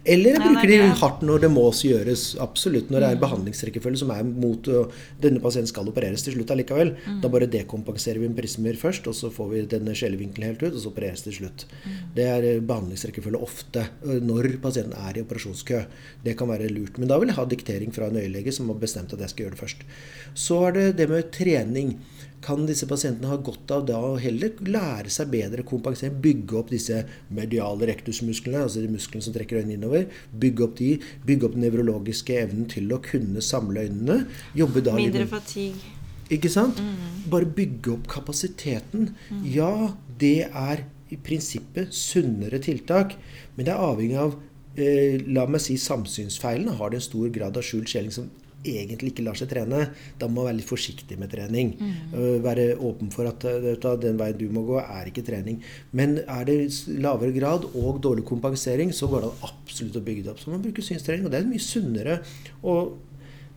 [0.01, 2.23] Eller jeg bruker det de hardt når det må gjøres.
[2.41, 2.89] Absolutt.
[2.89, 6.53] Når det er en behandlingsrekkefølge som er mot og denne pasienten skal opereres til slutt
[6.55, 6.95] allikevel.
[7.21, 10.73] Da bare dekompenserer vi en prismer først, og så får vi denne skjelevinkelen helt ut,
[10.73, 11.67] og så opereres til slutt.
[12.15, 15.83] Det er uh, behandlingsrekkefølge ofte uh, når pasienten er i operasjonskø.
[16.25, 16.97] Det kan være lurt.
[16.97, 19.45] Men da vil jeg ha diktering fra en øyelege som har bestemt at jeg skal
[19.45, 19.85] gjøre det først.
[20.33, 21.95] Så er det det med trening.
[22.41, 26.57] Kan disse pasientene ha godt av da å heller lære seg bedre å kompensere, bygge
[26.57, 30.07] opp disse mediale rektusmusklene, altså de musklene som trekker øynene innover,
[30.41, 30.91] bygge opp de,
[31.27, 34.23] bygge opp den nevrologiske evnen til å kunne samle øynene,
[34.57, 35.93] jobbe da litt Mindre med- fatigue.
[36.33, 36.81] ikke sant?
[37.29, 39.11] Bare bygge opp kapasiteten.
[39.45, 43.17] Ja, det er i prinsippet sunnere tiltak,
[43.55, 44.37] men det er avhengig av
[44.77, 48.29] eh, La meg si samsynsfeilene har det en stor grad av skjult skjeling som
[48.67, 49.83] egentlig ikke lar seg trene.
[50.19, 51.73] Da må man være litt forsiktig med trening.
[51.79, 52.43] Mm.
[52.43, 55.61] være åpen for at du den veien du må gå, er ikke trening.
[55.95, 56.59] Men er det
[57.01, 60.41] lavere grad og dårlig kompensering, så går det absolutt å bygge det opp.
[60.43, 62.21] Så man bruker synstrening, og det er mye sunnere.
[62.61, 62.97] Og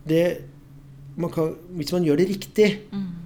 [0.07, 0.25] det
[1.15, 2.69] man kan, hvis man gjør det riktig,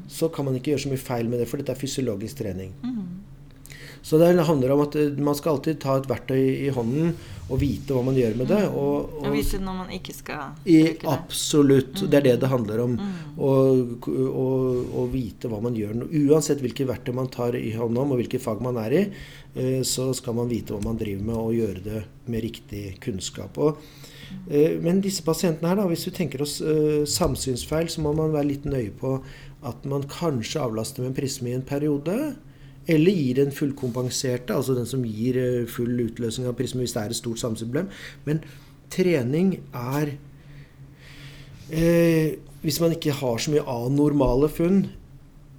[0.09, 2.73] så kan man ikke gjøre så mye feil med det, for dette er fysiologisk trening.
[4.01, 7.15] Så det handler om at eh, man skal alltid ta et verktøy i hånden
[7.49, 8.61] og vite hva man gjør med det.
[8.69, 11.09] Og, Og vite når man ikke skal bruke det.
[11.09, 12.03] absolutt.
[12.05, 12.97] Det er det det handler om.
[13.39, 13.53] Å
[14.29, 16.03] og, og vite hva man gjør.
[16.29, 19.03] Uansett hvilke verktøy man tar i hånd om, og hvilke fag man er i,
[19.55, 23.57] eh, så skal man vite hva man driver med, og gjøre det med riktig kunnskap.
[23.57, 23.81] Og,
[24.49, 28.35] eh, men disse pasientene her, da, hvis vi tenker oss eh, samsynsfeil, så må man
[28.35, 29.17] være litt nøye på
[29.65, 32.35] at man kanskje avlaster med en prisme i en periode.
[32.89, 37.03] Eller gir den fullkompenserte, altså den som gir eh, full utløsning av prisme hvis det
[37.03, 37.91] er et stort samfunnsproblem.
[38.25, 38.43] Men
[38.89, 40.15] trening er
[41.69, 44.81] eh, Hvis man ikke har så mye anormale funn,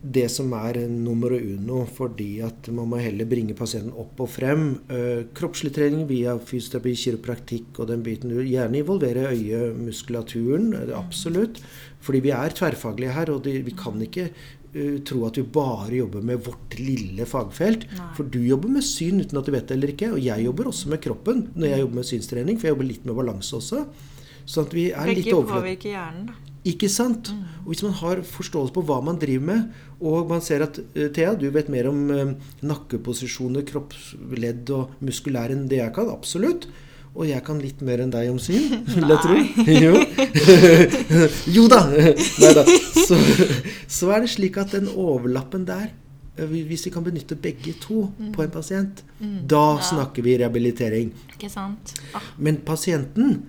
[0.00, 4.62] det som er nummer uno, fordi at man må heller bringe pasienten opp og frem.
[4.88, 8.32] Eh, kroppslig trening via fysioterapi, kiropraktikk og den biten.
[8.32, 11.60] Gjerne involvere øyemuskulaturen, eh, absolutt.
[12.00, 14.30] Fordi vi er tverrfaglige her, og vi kan ikke
[14.74, 17.88] eh, tro at vi bare jobber med vårt lille fagfelt.
[17.96, 18.10] Nei.
[18.18, 20.70] For du jobber med syn uten at du vet det eller ikke, og jeg jobber
[20.70, 23.84] også med kroppen når jeg jobber med synstrening, for jeg jobber litt med balanse også.
[24.50, 26.38] Sånn at vi er litt Begge påvirker hjernen, da.
[26.68, 27.30] Ikke sant?
[27.62, 31.06] Og hvis man har forståelse på hva man driver med, og man ser at uh,
[31.08, 36.10] Thea, du vet mer om uh, nakkeposisjoner, kroppsledd og muskulær enn det jeg kan.
[36.12, 36.68] Absolutt.
[37.14, 39.38] Og jeg kan litt mer enn deg om syn, vil jeg tro.
[39.84, 39.94] Jo.
[41.56, 41.80] jo da!
[41.90, 42.64] Nei da.
[42.94, 43.18] Så,
[43.90, 45.88] så er det slik at den overlappen der
[46.38, 51.10] eh, hvis vi kan benytte begge to på en pasient, da snakker vi rehabilitering.
[51.34, 51.96] Ikke sant?
[52.14, 53.40] Ah, Men pasienten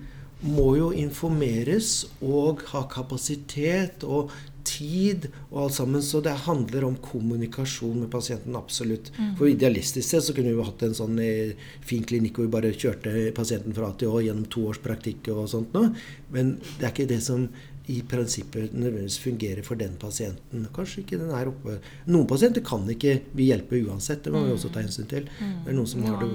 [0.42, 4.32] må jo informeres og ha kapasitet og
[4.68, 6.04] tid og alt sammen.
[6.04, 9.12] Så det handler om kommunikasjon med pasienten, absolutt.
[9.38, 12.54] For idealistisk sett så kunne vi jo hatt en sånn eh, fin klinikk hvor vi
[12.56, 15.92] bare kjørte pasienten fra A til Å gjennom to års praktikk og sånt noe.
[16.34, 17.48] Men det er ikke det som
[17.90, 20.66] i prinsippet nødvendigvis fungerer for den pasienten.
[20.74, 24.22] Kanskje ikke den er oppe Noen pasienter kan ikke vi hjelpe uansett.
[24.22, 25.26] Det må vi også ta hensyn til.
[25.26, 26.30] Det er noen som har det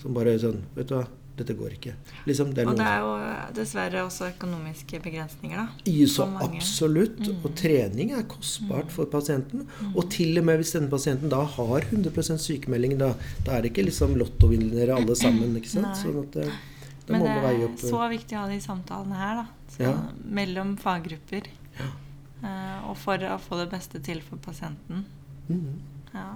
[0.00, 1.04] som bare sånn Vet du hva,
[1.36, 1.92] dette går ikke.
[2.28, 3.14] Liksom, det er Og det er jo
[3.56, 5.90] dessverre også økonomiske begrensninger, da.
[5.90, 7.22] I så absolutt.
[7.42, 9.66] Og trening er kostbart for pasienten.
[9.94, 13.12] Og til og med hvis denne pasienten da har 100 sykemelding, da,
[13.46, 15.56] da er det ikke liksom lottovinnere alle sammen.
[15.58, 15.98] ikke sant?
[15.98, 16.46] Sånn at det,
[17.04, 19.20] da Men må det man veie er opp eh, så viktig å ha de samtalene
[19.24, 19.46] her, da.
[19.74, 19.94] Så, Ja.
[20.40, 21.50] Mellom faggrupper.
[21.80, 21.90] Ja.
[22.86, 25.04] og for å få det beste til for pasienten.
[25.48, 25.78] Mhm.
[26.14, 26.28] Ja.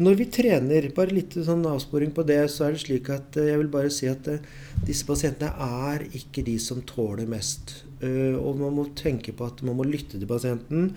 [0.00, 3.50] Når vi trener, bare litt sånn avsporing på det, så er det slik at eh,
[3.50, 4.44] jeg vil bare si at eh,
[4.86, 5.52] disse pasientene
[5.92, 7.82] er ikke de som tåler mest.
[8.00, 10.92] Eh, og man må tenke på at man må lytte til pasienten.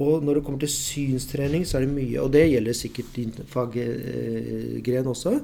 [0.00, 3.34] Og når det kommer til synstrening, så er det mye, og det gjelder sikkert din
[3.52, 5.34] faggren også,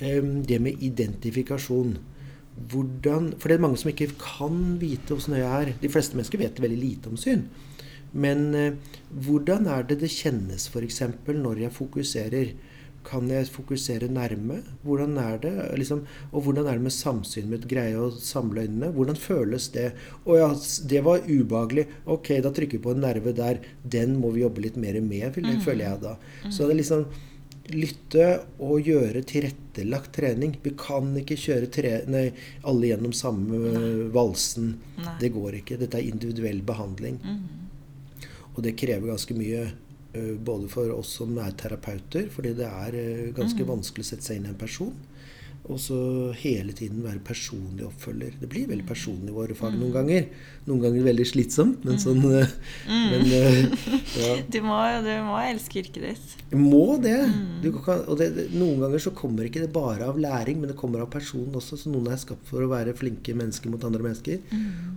[0.00, 1.98] det med identifikasjon.
[2.72, 5.72] Hvordan, for det er mange som ikke kan vite åssen øyet er.
[5.82, 7.44] De fleste mennesker vet veldig lite om syn.
[8.16, 8.48] Men
[9.10, 11.00] hvordan er det det kjennes f.eks.
[11.26, 12.52] når jeg fokuserer?
[13.00, 14.58] Kan jeg fokusere nærme?
[14.84, 15.52] Hvordan er det?
[15.80, 17.48] Liksom, og hvordan er det med samsyn?
[17.48, 18.90] Med greie å samle øynene?
[18.92, 19.86] Hvordan føles det?
[20.28, 20.50] Å ja,
[20.92, 21.86] det var ubehagelig.
[22.04, 23.62] Ok, da trykker vi på en nerve der.
[23.82, 25.64] Den må vi jobbe litt mer med, mm.
[25.64, 26.14] føler jeg da.
[26.44, 26.52] Mm.
[26.52, 27.08] Så det er liksom
[27.70, 28.26] lytte
[28.60, 30.54] og gjøre tilrettelagt trening.
[30.62, 32.26] Vi kan ikke kjøre tre, nei,
[32.68, 33.90] alle gjennom samme nei.
[34.12, 34.74] valsen.
[35.00, 35.16] Nei.
[35.22, 35.80] Det går ikke.
[35.80, 37.16] Dette er individuell behandling.
[37.24, 37.69] Mm.
[38.54, 42.98] Og det krever ganske mye uh, både for oss som er terapeuter, fordi det er
[42.98, 43.70] uh, ganske mm.
[43.70, 44.94] vanskelig å sette seg inn i en person.
[45.70, 45.96] Og så
[46.40, 48.34] hele tiden være personlig oppfølger.
[48.40, 49.94] Det blir veldig personlig i våre fag noen mm.
[49.94, 50.24] ganger.
[50.66, 52.00] Noen ganger veldig slitsomt, men mm.
[52.02, 53.04] sånn mm.
[53.12, 53.26] men,
[54.22, 54.32] ja.
[54.50, 56.34] du, må, du, må, elske yrket ditt.
[56.58, 57.18] Må det.
[57.84, 61.04] Kan, og det, Noen ganger så kommer ikke det bare av læring, men det kommer
[61.04, 61.78] av personen også.
[61.78, 64.42] Så noen er skapt for å være flinke mennesker mot andre mennesker.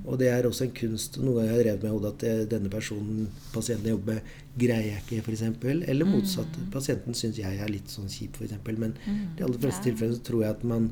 [0.08, 1.22] Og det er også en kunst.
[1.22, 4.34] Noen ganger har jeg revet med hodet at det, denne personen pasienten jeg jobber med,
[4.60, 5.44] greier jeg ikke, f.eks.
[5.90, 6.58] Eller motsatt.
[6.60, 6.68] Mm.
[6.74, 8.60] Pasienten syns jeg er litt sånn kjip, f.eks.
[8.70, 9.22] Men mm.
[9.38, 9.92] de aller fleste ja.
[9.92, 10.92] tilfellene så tror jeg at man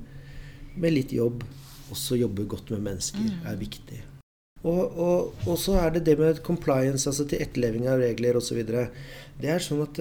[0.81, 1.43] med litt jobb
[1.91, 3.45] også jobber godt med mennesker, mm.
[3.51, 4.01] er viktig.
[4.61, 8.61] Og, og, og, så er det det med compliance, altså til etterleving av regler osv.
[8.61, 9.99] Det er sånn at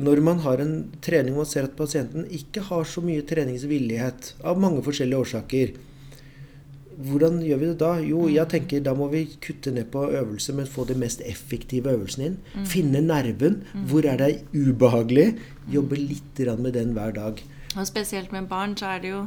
[0.00, 4.34] når man har en trening og man ser at pasienten ikke har så mye treningsvillighet
[4.46, 5.72] av mange forskjellige årsaker,
[7.06, 7.90] hvordan gjør vi det da?
[8.04, 8.50] Jo, jeg mm.
[8.52, 12.36] tenker da må vi kutte ned på øvelse, men få de mest effektive øvelsen inn.
[12.54, 12.66] Mm.
[12.68, 13.62] Finne nerven.
[13.72, 13.86] Mm.
[13.90, 15.28] Hvor er det ubehagelig?
[15.70, 17.40] Jobbe litt med den hver dag.
[17.76, 19.26] Og spesielt med barn så er det jo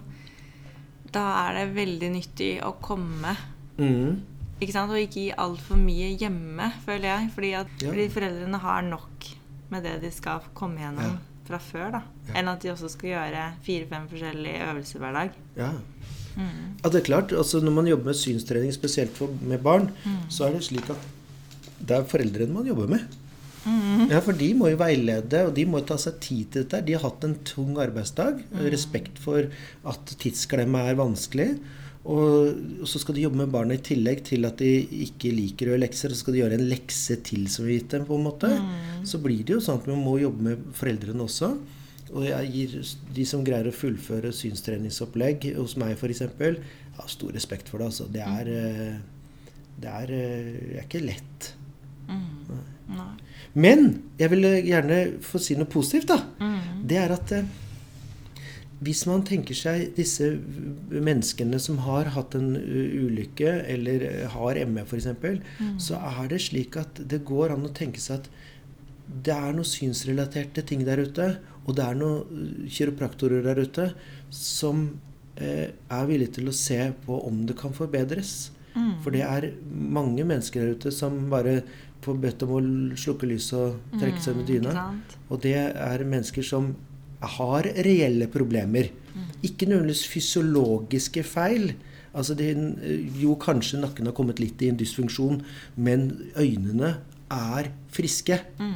[1.14, 3.36] Da er det veldig nyttig å komme.
[3.78, 4.24] Mm.
[4.60, 4.90] Ikke sant?
[4.90, 7.30] Og ikke gi altfor mye hjemme, føler jeg.
[7.36, 7.92] Fordi, at, ja.
[7.92, 9.30] fordi foreldrene har nok
[9.74, 11.14] med det de skal komme gjennom ja.
[11.46, 11.88] fra før.
[11.98, 12.36] da ja.
[12.40, 15.40] Enn at de også skal gjøre fire-fem forskjellige øvelser hver dag.
[15.60, 15.72] Ja.
[16.36, 16.78] Mm.
[16.84, 17.34] Ja, det er klart.
[17.34, 20.24] Altså, når man jobber med synstrening, spesielt for, med barn, mm.
[20.34, 21.12] så er det slik at
[21.84, 23.20] det er foreldrene man jobber med.
[23.64, 24.10] Mm.
[24.12, 26.84] Ja, For de må jo veilede, og de må ta seg tid til dette.
[26.88, 28.44] De har hatt en tung arbeidsdag.
[28.52, 28.66] Mm.
[28.74, 29.48] Respekt for
[29.88, 31.54] at tidsklemma er vanskelig.
[32.04, 34.72] Og, så skal de jobbe med barna i tillegg til at de
[35.06, 36.12] ikke liker å gjøre lekser.
[36.12, 38.52] Så skal de gjøre en lekse til, som vi gitt dem, på en måte.
[38.52, 39.06] Mm.
[39.08, 41.54] Så blir det jo sånn at vi må jobbe med foreldrene også.
[42.14, 42.76] Og jeg gir
[43.16, 46.24] de som greier å fullføre synstreningsopplegg hos meg f.eks.,
[46.94, 47.90] har stor respekt for det.
[47.90, 48.06] Altså.
[48.14, 48.98] Det er, eh,
[49.82, 51.54] det er, eh, det er ikke lett.
[52.08, 52.62] Mm.
[52.94, 53.12] Nei.
[53.54, 53.86] Men
[54.20, 56.08] jeg vil gjerne få si noe positivt.
[56.14, 56.20] da.
[56.40, 56.86] Mm.
[56.86, 57.50] Det er at eh,
[58.84, 60.28] hvis man tenker seg disse
[60.92, 65.78] menneskene som har hatt en ulykke, eller har ME f.eks., mm.
[65.82, 68.30] så er det slik at det går an å tenke seg at
[69.04, 71.28] det er noen synsrelaterte ting der ute,
[71.64, 73.88] og det er noen uh, kiropraktorer der ute
[74.34, 74.88] som
[75.38, 78.52] eh, er villige til å se på om det kan forbedres.
[78.74, 78.96] Mm.
[79.04, 81.60] For det er mange mennesker der ute som bare
[82.04, 82.62] får bedt om å
[83.00, 84.88] slukke lyset og trekke seg under mm, dyna.
[85.30, 86.74] og det er mennesker som
[87.38, 88.90] har reelle problemer.
[89.14, 89.30] Mm.
[89.48, 91.76] Ikke nødvendigvis fysiologiske feil.
[92.14, 92.52] Altså det,
[93.22, 95.40] jo, kanskje nakken har kommet litt i en dysfunksjon,
[95.76, 96.98] men øynene
[97.32, 98.42] er friske.
[98.60, 98.76] Mm.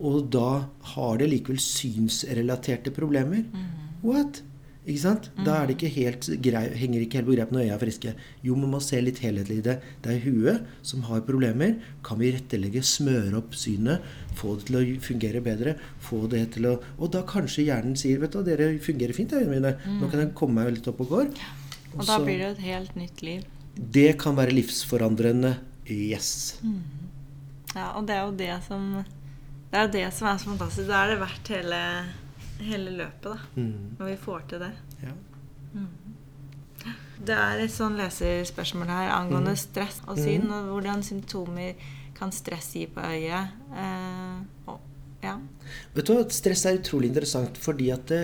[0.00, 3.44] Og da har det likevel synsrelaterte problemer.
[3.52, 3.66] Mm.
[4.04, 4.42] What?
[4.88, 5.26] Ikke sant?
[5.36, 5.42] Mm.
[5.44, 8.12] Da er det ikke helt grei, henger ikke helt på greip når øya er friske.
[8.46, 9.76] Jo, man må se litt helhetlig i det.
[10.00, 11.76] Det er huet som har problemer.
[12.06, 14.06] Kan vi rettelegge, smøre opp synet,
[14.40, 15.76] få det til å fungere bedre?
[16.00, 16.74] få det til å...
[16.98, 20.00] Og da kanskje hjernen sier vet du, dere fungerer fint, øynene mine.
[20.00, 21.30] Nå kan jeg komme meg litt opp og går.
[21.92, 23.46] Og, da blir det et helt nytt liv.
[23.76, 25.58] Det kan være livsforandrende.
[25.90, 26.58] Yes.
[27.74, 28.92] Ja, og det er jo det som
[29.70, 30.88] Det er det som er så fantastisk.
[30.90, 31.80] Da er det verdt hele,
[32.58, 33.36] hele løpet, da.
[33.54, 33.96] Mm.
[34.00, 34.72] Når vi får til det.
[35.04, 35.14] Ja.
[35.74, 35.88] Mm.
[37.20, 39.60] Det er et sånn leserspørsmål her angående mm.
[39.60, 40.48] stress og syn.
[40.48, 40.54] Mm.
[40.56, 43.56] Og hvordan symptomer kan stress gi på øyet.
[43.76, 44.38] Eh,
[44.72, 44.80] og,
[45.24, 45.36] ja.
[45.94, 48.22] Vet du hva, Stress er utrolig interessant fordi at det,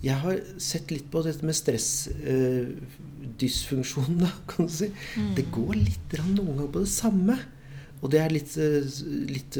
[0.00, 2.08] Jeg har sett litt på dette med stress.
[2.08, 2.72] Eh,
[3.36, 4.88] kan du si.
[5.16, 5.34] Mm.
[5.36, 7.36] Det går litt noen ganger på det samme.
[8.04, 8.84] Og det er litt, eh,
[9.30, 9.58] litt,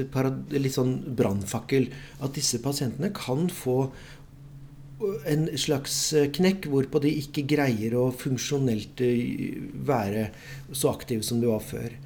[0.52, 1.88] litt sånn brannfakkel
[2.20, 3.86] at disse pasientene kan få
[5.28, 9.56] en slags eh, knekk hvorpå de ikke greier å funksjonelt eh,
[9.88, 10.30] være
[10.72, 11.96] så aktive som de var før.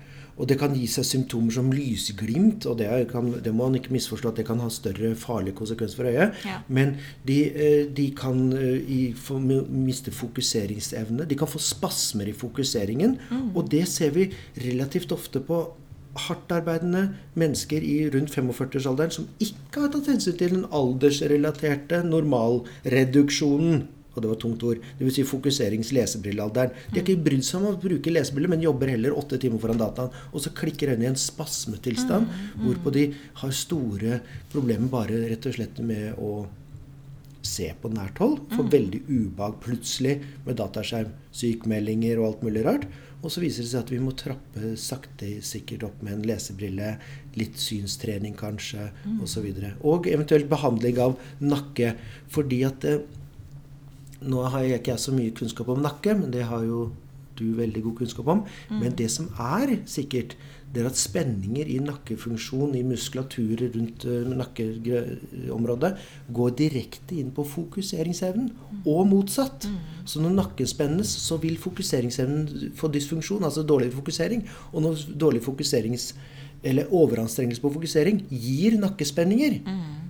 [0.41, 3.93] Og det kan gi seg symptomer som lysglimt, og det, kan, det må man ikke
[3.93, 6.39] misforstå at det kan ha større farlige konsekvenser for øyet.
[6.49, 6.62] Ja.
[6.72, 6.95] Men
[7.28, 7.37] de,
[7.93, 9.11] de kan i,
[9.68, 11.26] miste fokuseringsevne.
[11.28, 13.18] De kan få spasmer i fokuseringen.
[13.53, 14.31] Og det ser vi
[14.64, 15.61] relativt ofte på
[16.19, 17.05] hardtarbeidende
[17.39, 23.87] mennesker i rundt 45-årsalderen som ikke har tatt hensyn til den aldersrelaterte normalreduksjonen.
[24.11, 24.81] Og det var tungt ord.
[24.99, 25.17] Dvs.
[25.21, 26.73] Si fokuserings-lesebrillealderen.
[26.91, 29.79] De har ikke brydd seg om å bruke lesebriller, men jobber heller åtte timer foran
[29.79, 30.11] dataen.
[30.35, 32.27] Og så klikker øynene i en spasmetilstand,
[32.65, 33.05] hvorpå de
[33.43, 34.19] har store
[34.51, 36.49] problemer bare rett og slett med å
[37.47, 38.41] se på nært hold.
[38.57, 42.91] Får veldig ubehag plutselig med dataskjerm, sykemeldinger og alt mulig rart.
[43.21, 46.95] Og så viser det seg at vi må trappe sakte sikkert opp med en lesebrille,
[47.37, 48.89] litt synstrening kanskje,
[49.21, 49.45] osv.
[49.45, 51.95] Og, så og eventuelt behandling av nakke.
[52.33, 53.05] Fordi at eh,
[54.25, 56.89] nå har jeg ikke jeg så mye kunnskap om nakke, men det har jo
[57.41, 58.43] du veldig god kunnskap om.
[58.68, 60.37] Men det som er sikkert,
[60.71, 65.93] det er at spenninger i nakkefunksjon, i muskulaturer rundt uh, nakkeområdet,
[66.31, 68.53] går direkte inn på fokuseringsevnen,
[68.85, 69.66] og motsatt.
[70.07, 74.47] Så når nakken spennes, så vil fokuseringsevnen få dysfunksjon, altså dårlig fokusering.
[74.73, 76.12] Og når dårlig fokuserings
[76.62, 79.61] eller overanstrengelse på fokusering gir nakkespenninger.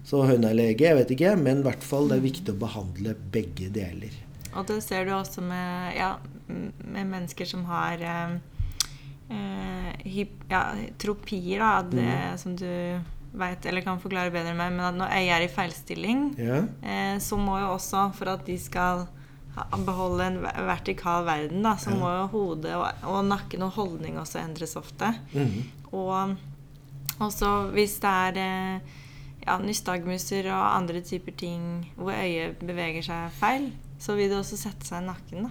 [0.06, 2.60] Så høna er lege, jeg vet ikke, men i hvert fall det er viktig å
[2.60, 4.14] behandle begge deler.
[4.50, 6.14] Og det ser du også med, ja,
[6.48, 8.49] med mennesker som har eh, eh,
[9.30, 10.62] ja,
[10.98, 12.66] tropier, da, det, som du
[13.32, 16.64] vet, eller kan forklare bedre enn meg, men at når øyet er i feilstilling, yeah.
[16.82, 19.06] eh, så må jo også, for at de skal
[19.86, 21.96] beholde en vertikal verden, da, så Ja.
[21.98, 25.12] må jo hodet og, og nakken og holdning også endres ofte.
[25.34, 25.62] Mm.
[25.92, 26.36] Og
[27.20, 28.80] også hvis det er eh,
[29.46, 31.64] ja, nystagmuser og andre typer ting
[31.96, 33.70] hvor øyet beveger seg feil,
[34.00, 35.44] så vil det også sette seg i nakken.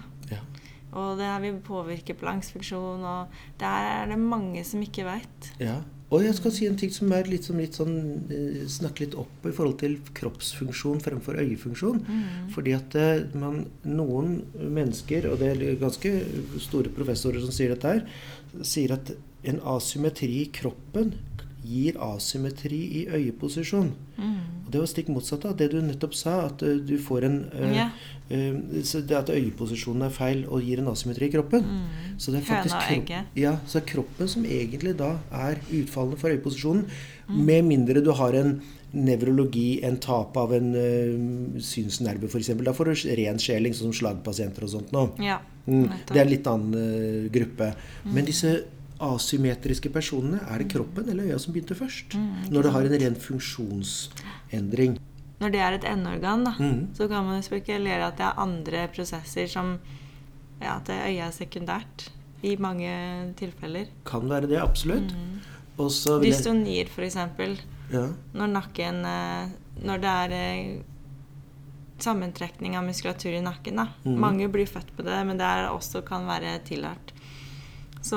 [0.90, 5.50] Og det her vil påvirke balansefunksjon, og der er det mange som ikke veit.
[5.62, 5.80] Ja.
[6.10, 7.92] Og jeg skal si en ting som er litt, som litt sånn
[8.34, 12.00] eh, Snakke litt opp i forhold til kroppsfunksjon fremfor øyefunksjon.
[12.50, 16.14] Fordi at eh, man, noen mennesker, og det er ganske
[16.58, 18.02] store professorer som sier dette her,
[18.66, 19.14] sier at
[19.46, 21.14] en asymmetri i kroppen
[21.70, 23.92] gir asymmetri i øyeposisjon.
[24.20, 27.38] Og det var stikk motsatt av det du nettopp sa, at eh, du får en
[27.54, 27.86] eh, Ja.
[28.30, 28.58] eh,
[29.06, 31.64] det At øyeposisjonen er feil og gir en asymmetri i kroppen.
[32.18, 36.28] Så det er faktisk kropp- ja, så er kroppen som egentlig da er utfallende for
[36.30, 36.84] øyeposisjonen.
[37.28, 38.60] Med mindre du har en
[38.92, 42.48] nevrologi, en tap av en uh, synsnerve f.eks.
[42.58, 45.08] Da får du ren skjeling, sånn som slagpasienter og sånt nå.
[45.22, 45.38] Ja,
[45.70, 47.66] Mm, det er en litt annen eh, gruppe.
[48.08, 48.64] Men disse
[49.00, 52.16] asymmetriske personene, er det kroppen eller øya som begynte først?
[52.50, 54.98] Når det har en ren funksjonsendring.
[55.40, 56.80] Når det er et endeorgan, da, mm.
[56.98, 59.78] så kan man spekulere at det er andre prosesser som
[60.60, 62.10] Ja, at øyet er sekundært
[62.44, 62.90] i mange
[63.38, 63.86] tilfeller.
[64.04, 65.14] Kan være det, absolutt.
[65.16, 65.38] Mm.
[65.80, 67.16] Og så vil jeg Dystonier, f.eks.
[67.92, 68.02] ja.
[68.36, 70.82] Når nakken eh, Når det er eh,
[72.04, 73.80] sammentrekning av muskulatur i nakken.
[73.80, 73.86] Da.
[74.04, 74.18] Mm.
[74.20, 77.14] Mange blir født på det, men det er også kan være tillært.
[78.02, 78.16] Så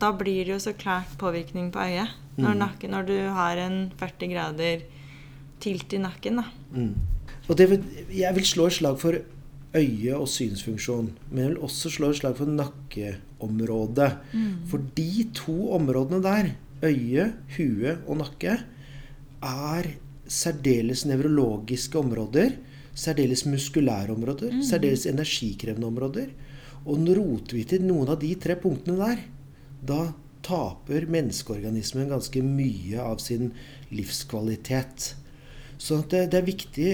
[0.00, 2.08] da blir det jo så klart påvirkning på øyet.
[2.36, 2.58] Når, Mhm.
[2.58, 4.82] nakken, når du har en 40 grader
[5.60, 6.36] tilt i nakken.
[6.36, 6.44] Da.
[6.74, 6.94] Mm.
[7.48, 7.82] Og det vil,
[8.12, 9.12] jeg vil slå et slag for
[9.74, 11.10] øye- og synsfunksjon.
[11.30, 14.12] Men jeg vil også slå et slag for nakkeområdet.
[14.70, 16.50] For de to områdene der,
[16.82, 18.58] øye, hue og nakke,
[19.42, 19.82] er
[20.26, 22.50] særdeles nevrologiske områder.
[22.94, 24.62] Særdeles muskulære områder.
[24.62, 26.26] Særdeles energikrevende områder.
[26.84, 29.24] Og roter vi til noen av de tre punktene der,
[29.84, 30.00] da
[30.44, 33.52] taper menneskeorganismen ganske mye av sin
[33.94, 35.14] livskvalitet.
[35.80, 36.90] Så det, det er viktig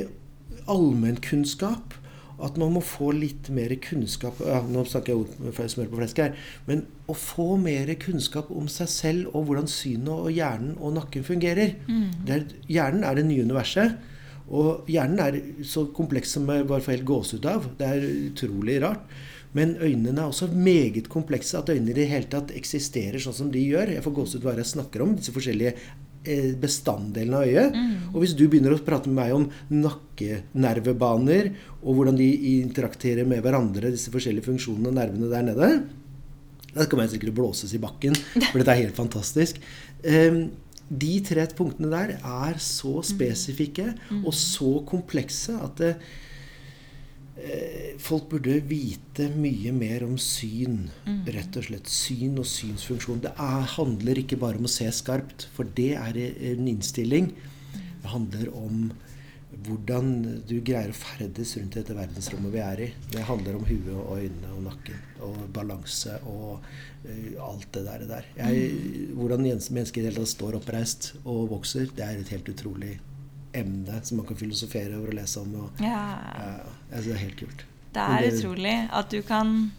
[0.71, 1.97] allmennkunnskap.
[2.41, 6.23] At man må få litt mer kunnskap ja, Nå snakker jeg om smør på flesk
[6.23, 6.39] her.
[6.65, 11.27] Men å få mer kunnskap om seg selv og hvordan synet og hjernen og nakken
[11.27, 11.75] fungerer.
[11.85, 12.07] Mm.
[12.31, 13.99] Der, hjernen er det nye universet.
[14.49, 15.37] Og hjernen er
[15.69, 17.69] så kompleks som jeg bare får helt gåsehud av.
[17.77, 19.05] Det er utrolig rart.
[19.57, 21.59] Men øynene er også meget komplekse.
[21.59, 23.97] At øynene i det hele tatt eksisterer sånn som de gjør.
[23.97, 25.17] Jeg får gåsehud hva jeg snakker om.
[25.19, 27.79] Disse forskjellige eh, bestanddelene av øyet.
[28.13, 32.31] Og hvis du begynner å prate med meg om nakkenervebaner, og hvordan de
[32.61, 35.71] interakterer med hverandre, disse forskjellige funksjonene og nervene der nede,
[36.71, 38.15] da kan man sikkert blåses i bakken,
[38.53, 39.59] for dette er helt fantastisk.
[40.07, 40.45] Um,
[40.91, 43.93] de tre punktene der er så spesifikke
[44.25, 46.19] og så komplekse at det, eh,
[48.01, 50.91] folk burde vite mye mer om syn.
[51.27, 51.89] Rett og slett.
[51.91, 53.23] Syn og synsfunksjon.
[53.27, 57.33] Det er, handler ikke bare om å se skarpt, for det er en innstilling.
[58.01, 58.91] Det handler om
[59.67, 60.07] hvordan
[60.49, 62.89] du greier å ferdes rundt dette verdensrommet vi er i.
[63.13, 68.05] Det handler om huet og øynene og nakken og balanse og uh, alt det der.
[68.09, 68.29] der.
[68.39, 68.71] Jeg,
[69.19, 72.95] hvordan mennesker i det hele tatt står oppreist og vokser, det er et helt utrolig
[73.57, 75.57] emne som man kan filosofere over og lese om.
[75.67, 76.05] Og, Ja.
[76.39, 77.65] uh, altså, det er helt kult.
[77.95, 79.73] Det er det- utrolig at du kan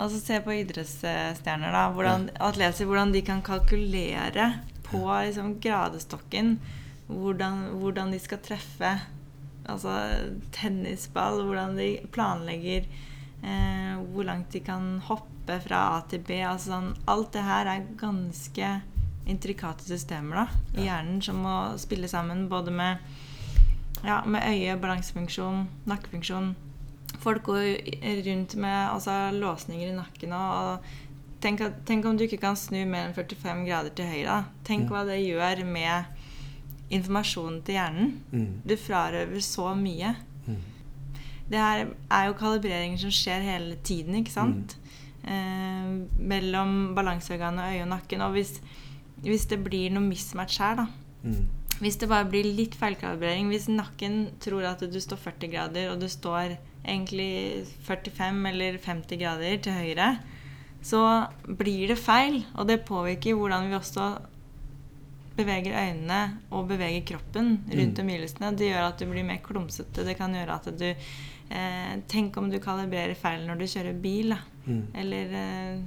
[0.00, 1.88] Altså Se på idrettsstjerner, da.
[1.90, 2.84] Hvordan, Atleter.
[2.86, 6.60] Hvordan de kan kalkulere på liksom, gradestokken
[7.08, 9.00] hvordan, hvordan de skal treffe
[9.66, 9.96] altså,
[10.52, 11.42] tennisball.
[11.42, 12.86] Hvordan de planlegger
[13.42, 16.30] eh, hvor langt de kan hoppe fra A til B.
[16.46, 18.70] Altså, sånn, alt det her er ganske
[19.28, 20.92] intrikate systemer da, i Ja.
[21.02, 22.98] hjernen som må spille sammen både med
[24.04, 26.54] ja, med øye, balansefunksjon, nakkefunksjon.
[27.18, 27.76] Folk går
[28.26, 30.84] rundt med altså, låsninger i nakken og,
[31.42, 34.44] tenk, at, tenk om du ikke kan snu mer enn 45 grader til høyre.
[34.64, 34.92] Tenk Mm.
[34.92, 36.04] hva det gjør med
[36.90, 38.12] informasjonen til hjernen.
[38.32, 38.62] Mm.
[38.68, 40.14] Du frarøver så mye.
[40.46, 40.56] Mm.
[41.50, 44.76] Det her er jo kalibreringer som skjer hele tiden, ikke sant?
[45.24, 45.88] Eh,
[46.18, 48.20] mellom balanseorganet, øye og nakken.
[48.22, 48.60] Og hvis,
[49.24, 50.86] hvis det blir noe mismatch her, da,
[51.24, 51.48] Mm.
[51.80, 56.00] Hvis det bare blir litt feilkalibrering, hvis nakken tror at du står 40 grader, og
[56.00, 60.08] du står egentlig 45 eller 50 grader til høyre,
[60.82, 61.02] så
[61.46, 62.40] blir det feil.
[62.56, 64.08] Og det påvirker hvordan vi også
[65.38, 68.04] beveger øynene og beveger kroppen rundt Mm.
[68.08, 68.56] omgivelsene.
[68.58, 70.04] Det gjør at du blir mer klumsete.
[70.04, 70.88] Det kan gjøre at du
[71.50, 74.38] eh, Tenk om du kalibrerer feil når du kjører bil, da.
[74.66, 74.82] Mm.
[74.94, 75.78] Eller eh,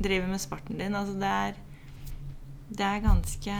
[0.00, 0.94] driver med sporten din.
[0.94, 1.54] Altså det er
[2.70, 3.54] Det er ganske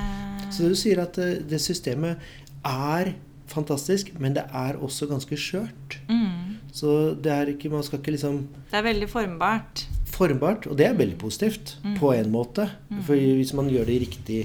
[0.53, 2.19] Så du sier at eh, det systemet
[2.65, 3.15] er
[3.49, 5.99] fantastisk, men det er også ganske skjørt.
[6.09, 6.57] mm.
[6.73, 9.87] Så det er ikke, man skal ikke liksom Det er veldig formbart.
[10.07, 11.97] Formbart, og det er veldig positivt Mm.
[11.99, 12.69] på en måte.
[12.91, 13.03] Mm.
[13.03, 14.41] For hvis man gjør det i riktig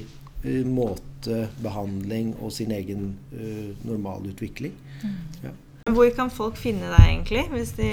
[0.46, 4.74] eh, måte, behandling og sin egen uh, normalutvikling.
[5.44, 5.50] Ja.
[5.92, 7.44] Hvor kan folk finne deg egentlig?
[7.52, 7.92] Hvis de,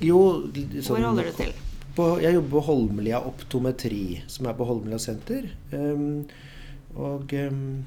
[0.00, 0.18] Jo,
[0.50, 1.52] hvor sånn- holder du til?
[1.96, 5.50] På, jeg jobber på Holmlia Optometri, som er på Holmlia senter.
[5.72, 6.22] Um,
[6.96, 7.84] og um,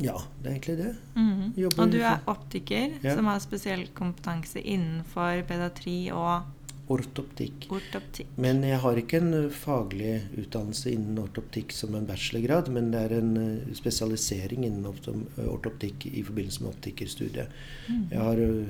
[0.00, 0.92] ja, det er egentlig det.
[1.16, 3.14] Mm Og du er optiker Ja.
[3.16, 6.42] som har spesiell kompetanse innenfor pediatri og
[6.88, 7.66] Ortoptikk.
[7.68, 8.26] ortoptikk.
[8.40, 13.02] Men jeg har ikke en eh, faglig utdannelse innen ortoptikk som en bachelorgrad, men det
[13.02, 17.48] er en eh, spesialisering innen eh, ortoptikk i forbindelse med optikerstudiet.
[17.90, 18.06] Mm.
[18.10, 18.68] Jeg har øh,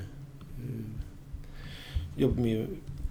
[2.19, 2.67] jobbet mye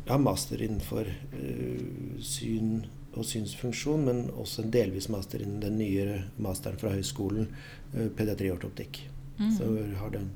[0.08, 1.03] Jeg har master innenfor
[1.36, 2.86] øh, syn
[3.18, 7.49] og synsfunksjon, men også en delvis master innen den nyere masteren fra høyskolen,
[7.95, 9.01] uh, pediatri og ortoptikk.
[9.39, 9.51] Mhm.
[9.58, 10.30] Så jeg har den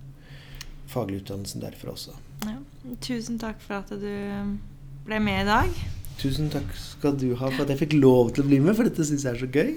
[0.91, 2.17] faglige utdannelsen derfra også.
[2.43, 2.57] Ja.
[3.05, 4.57] Tusen takk for at du
[5.05, 5.79] ble med i dag.
[6.19, 8.89] Tusen takk skal du ha for at jeg fikk lov til å bli med, for
[8.89, 9.71] dette syns jeg er så gøy.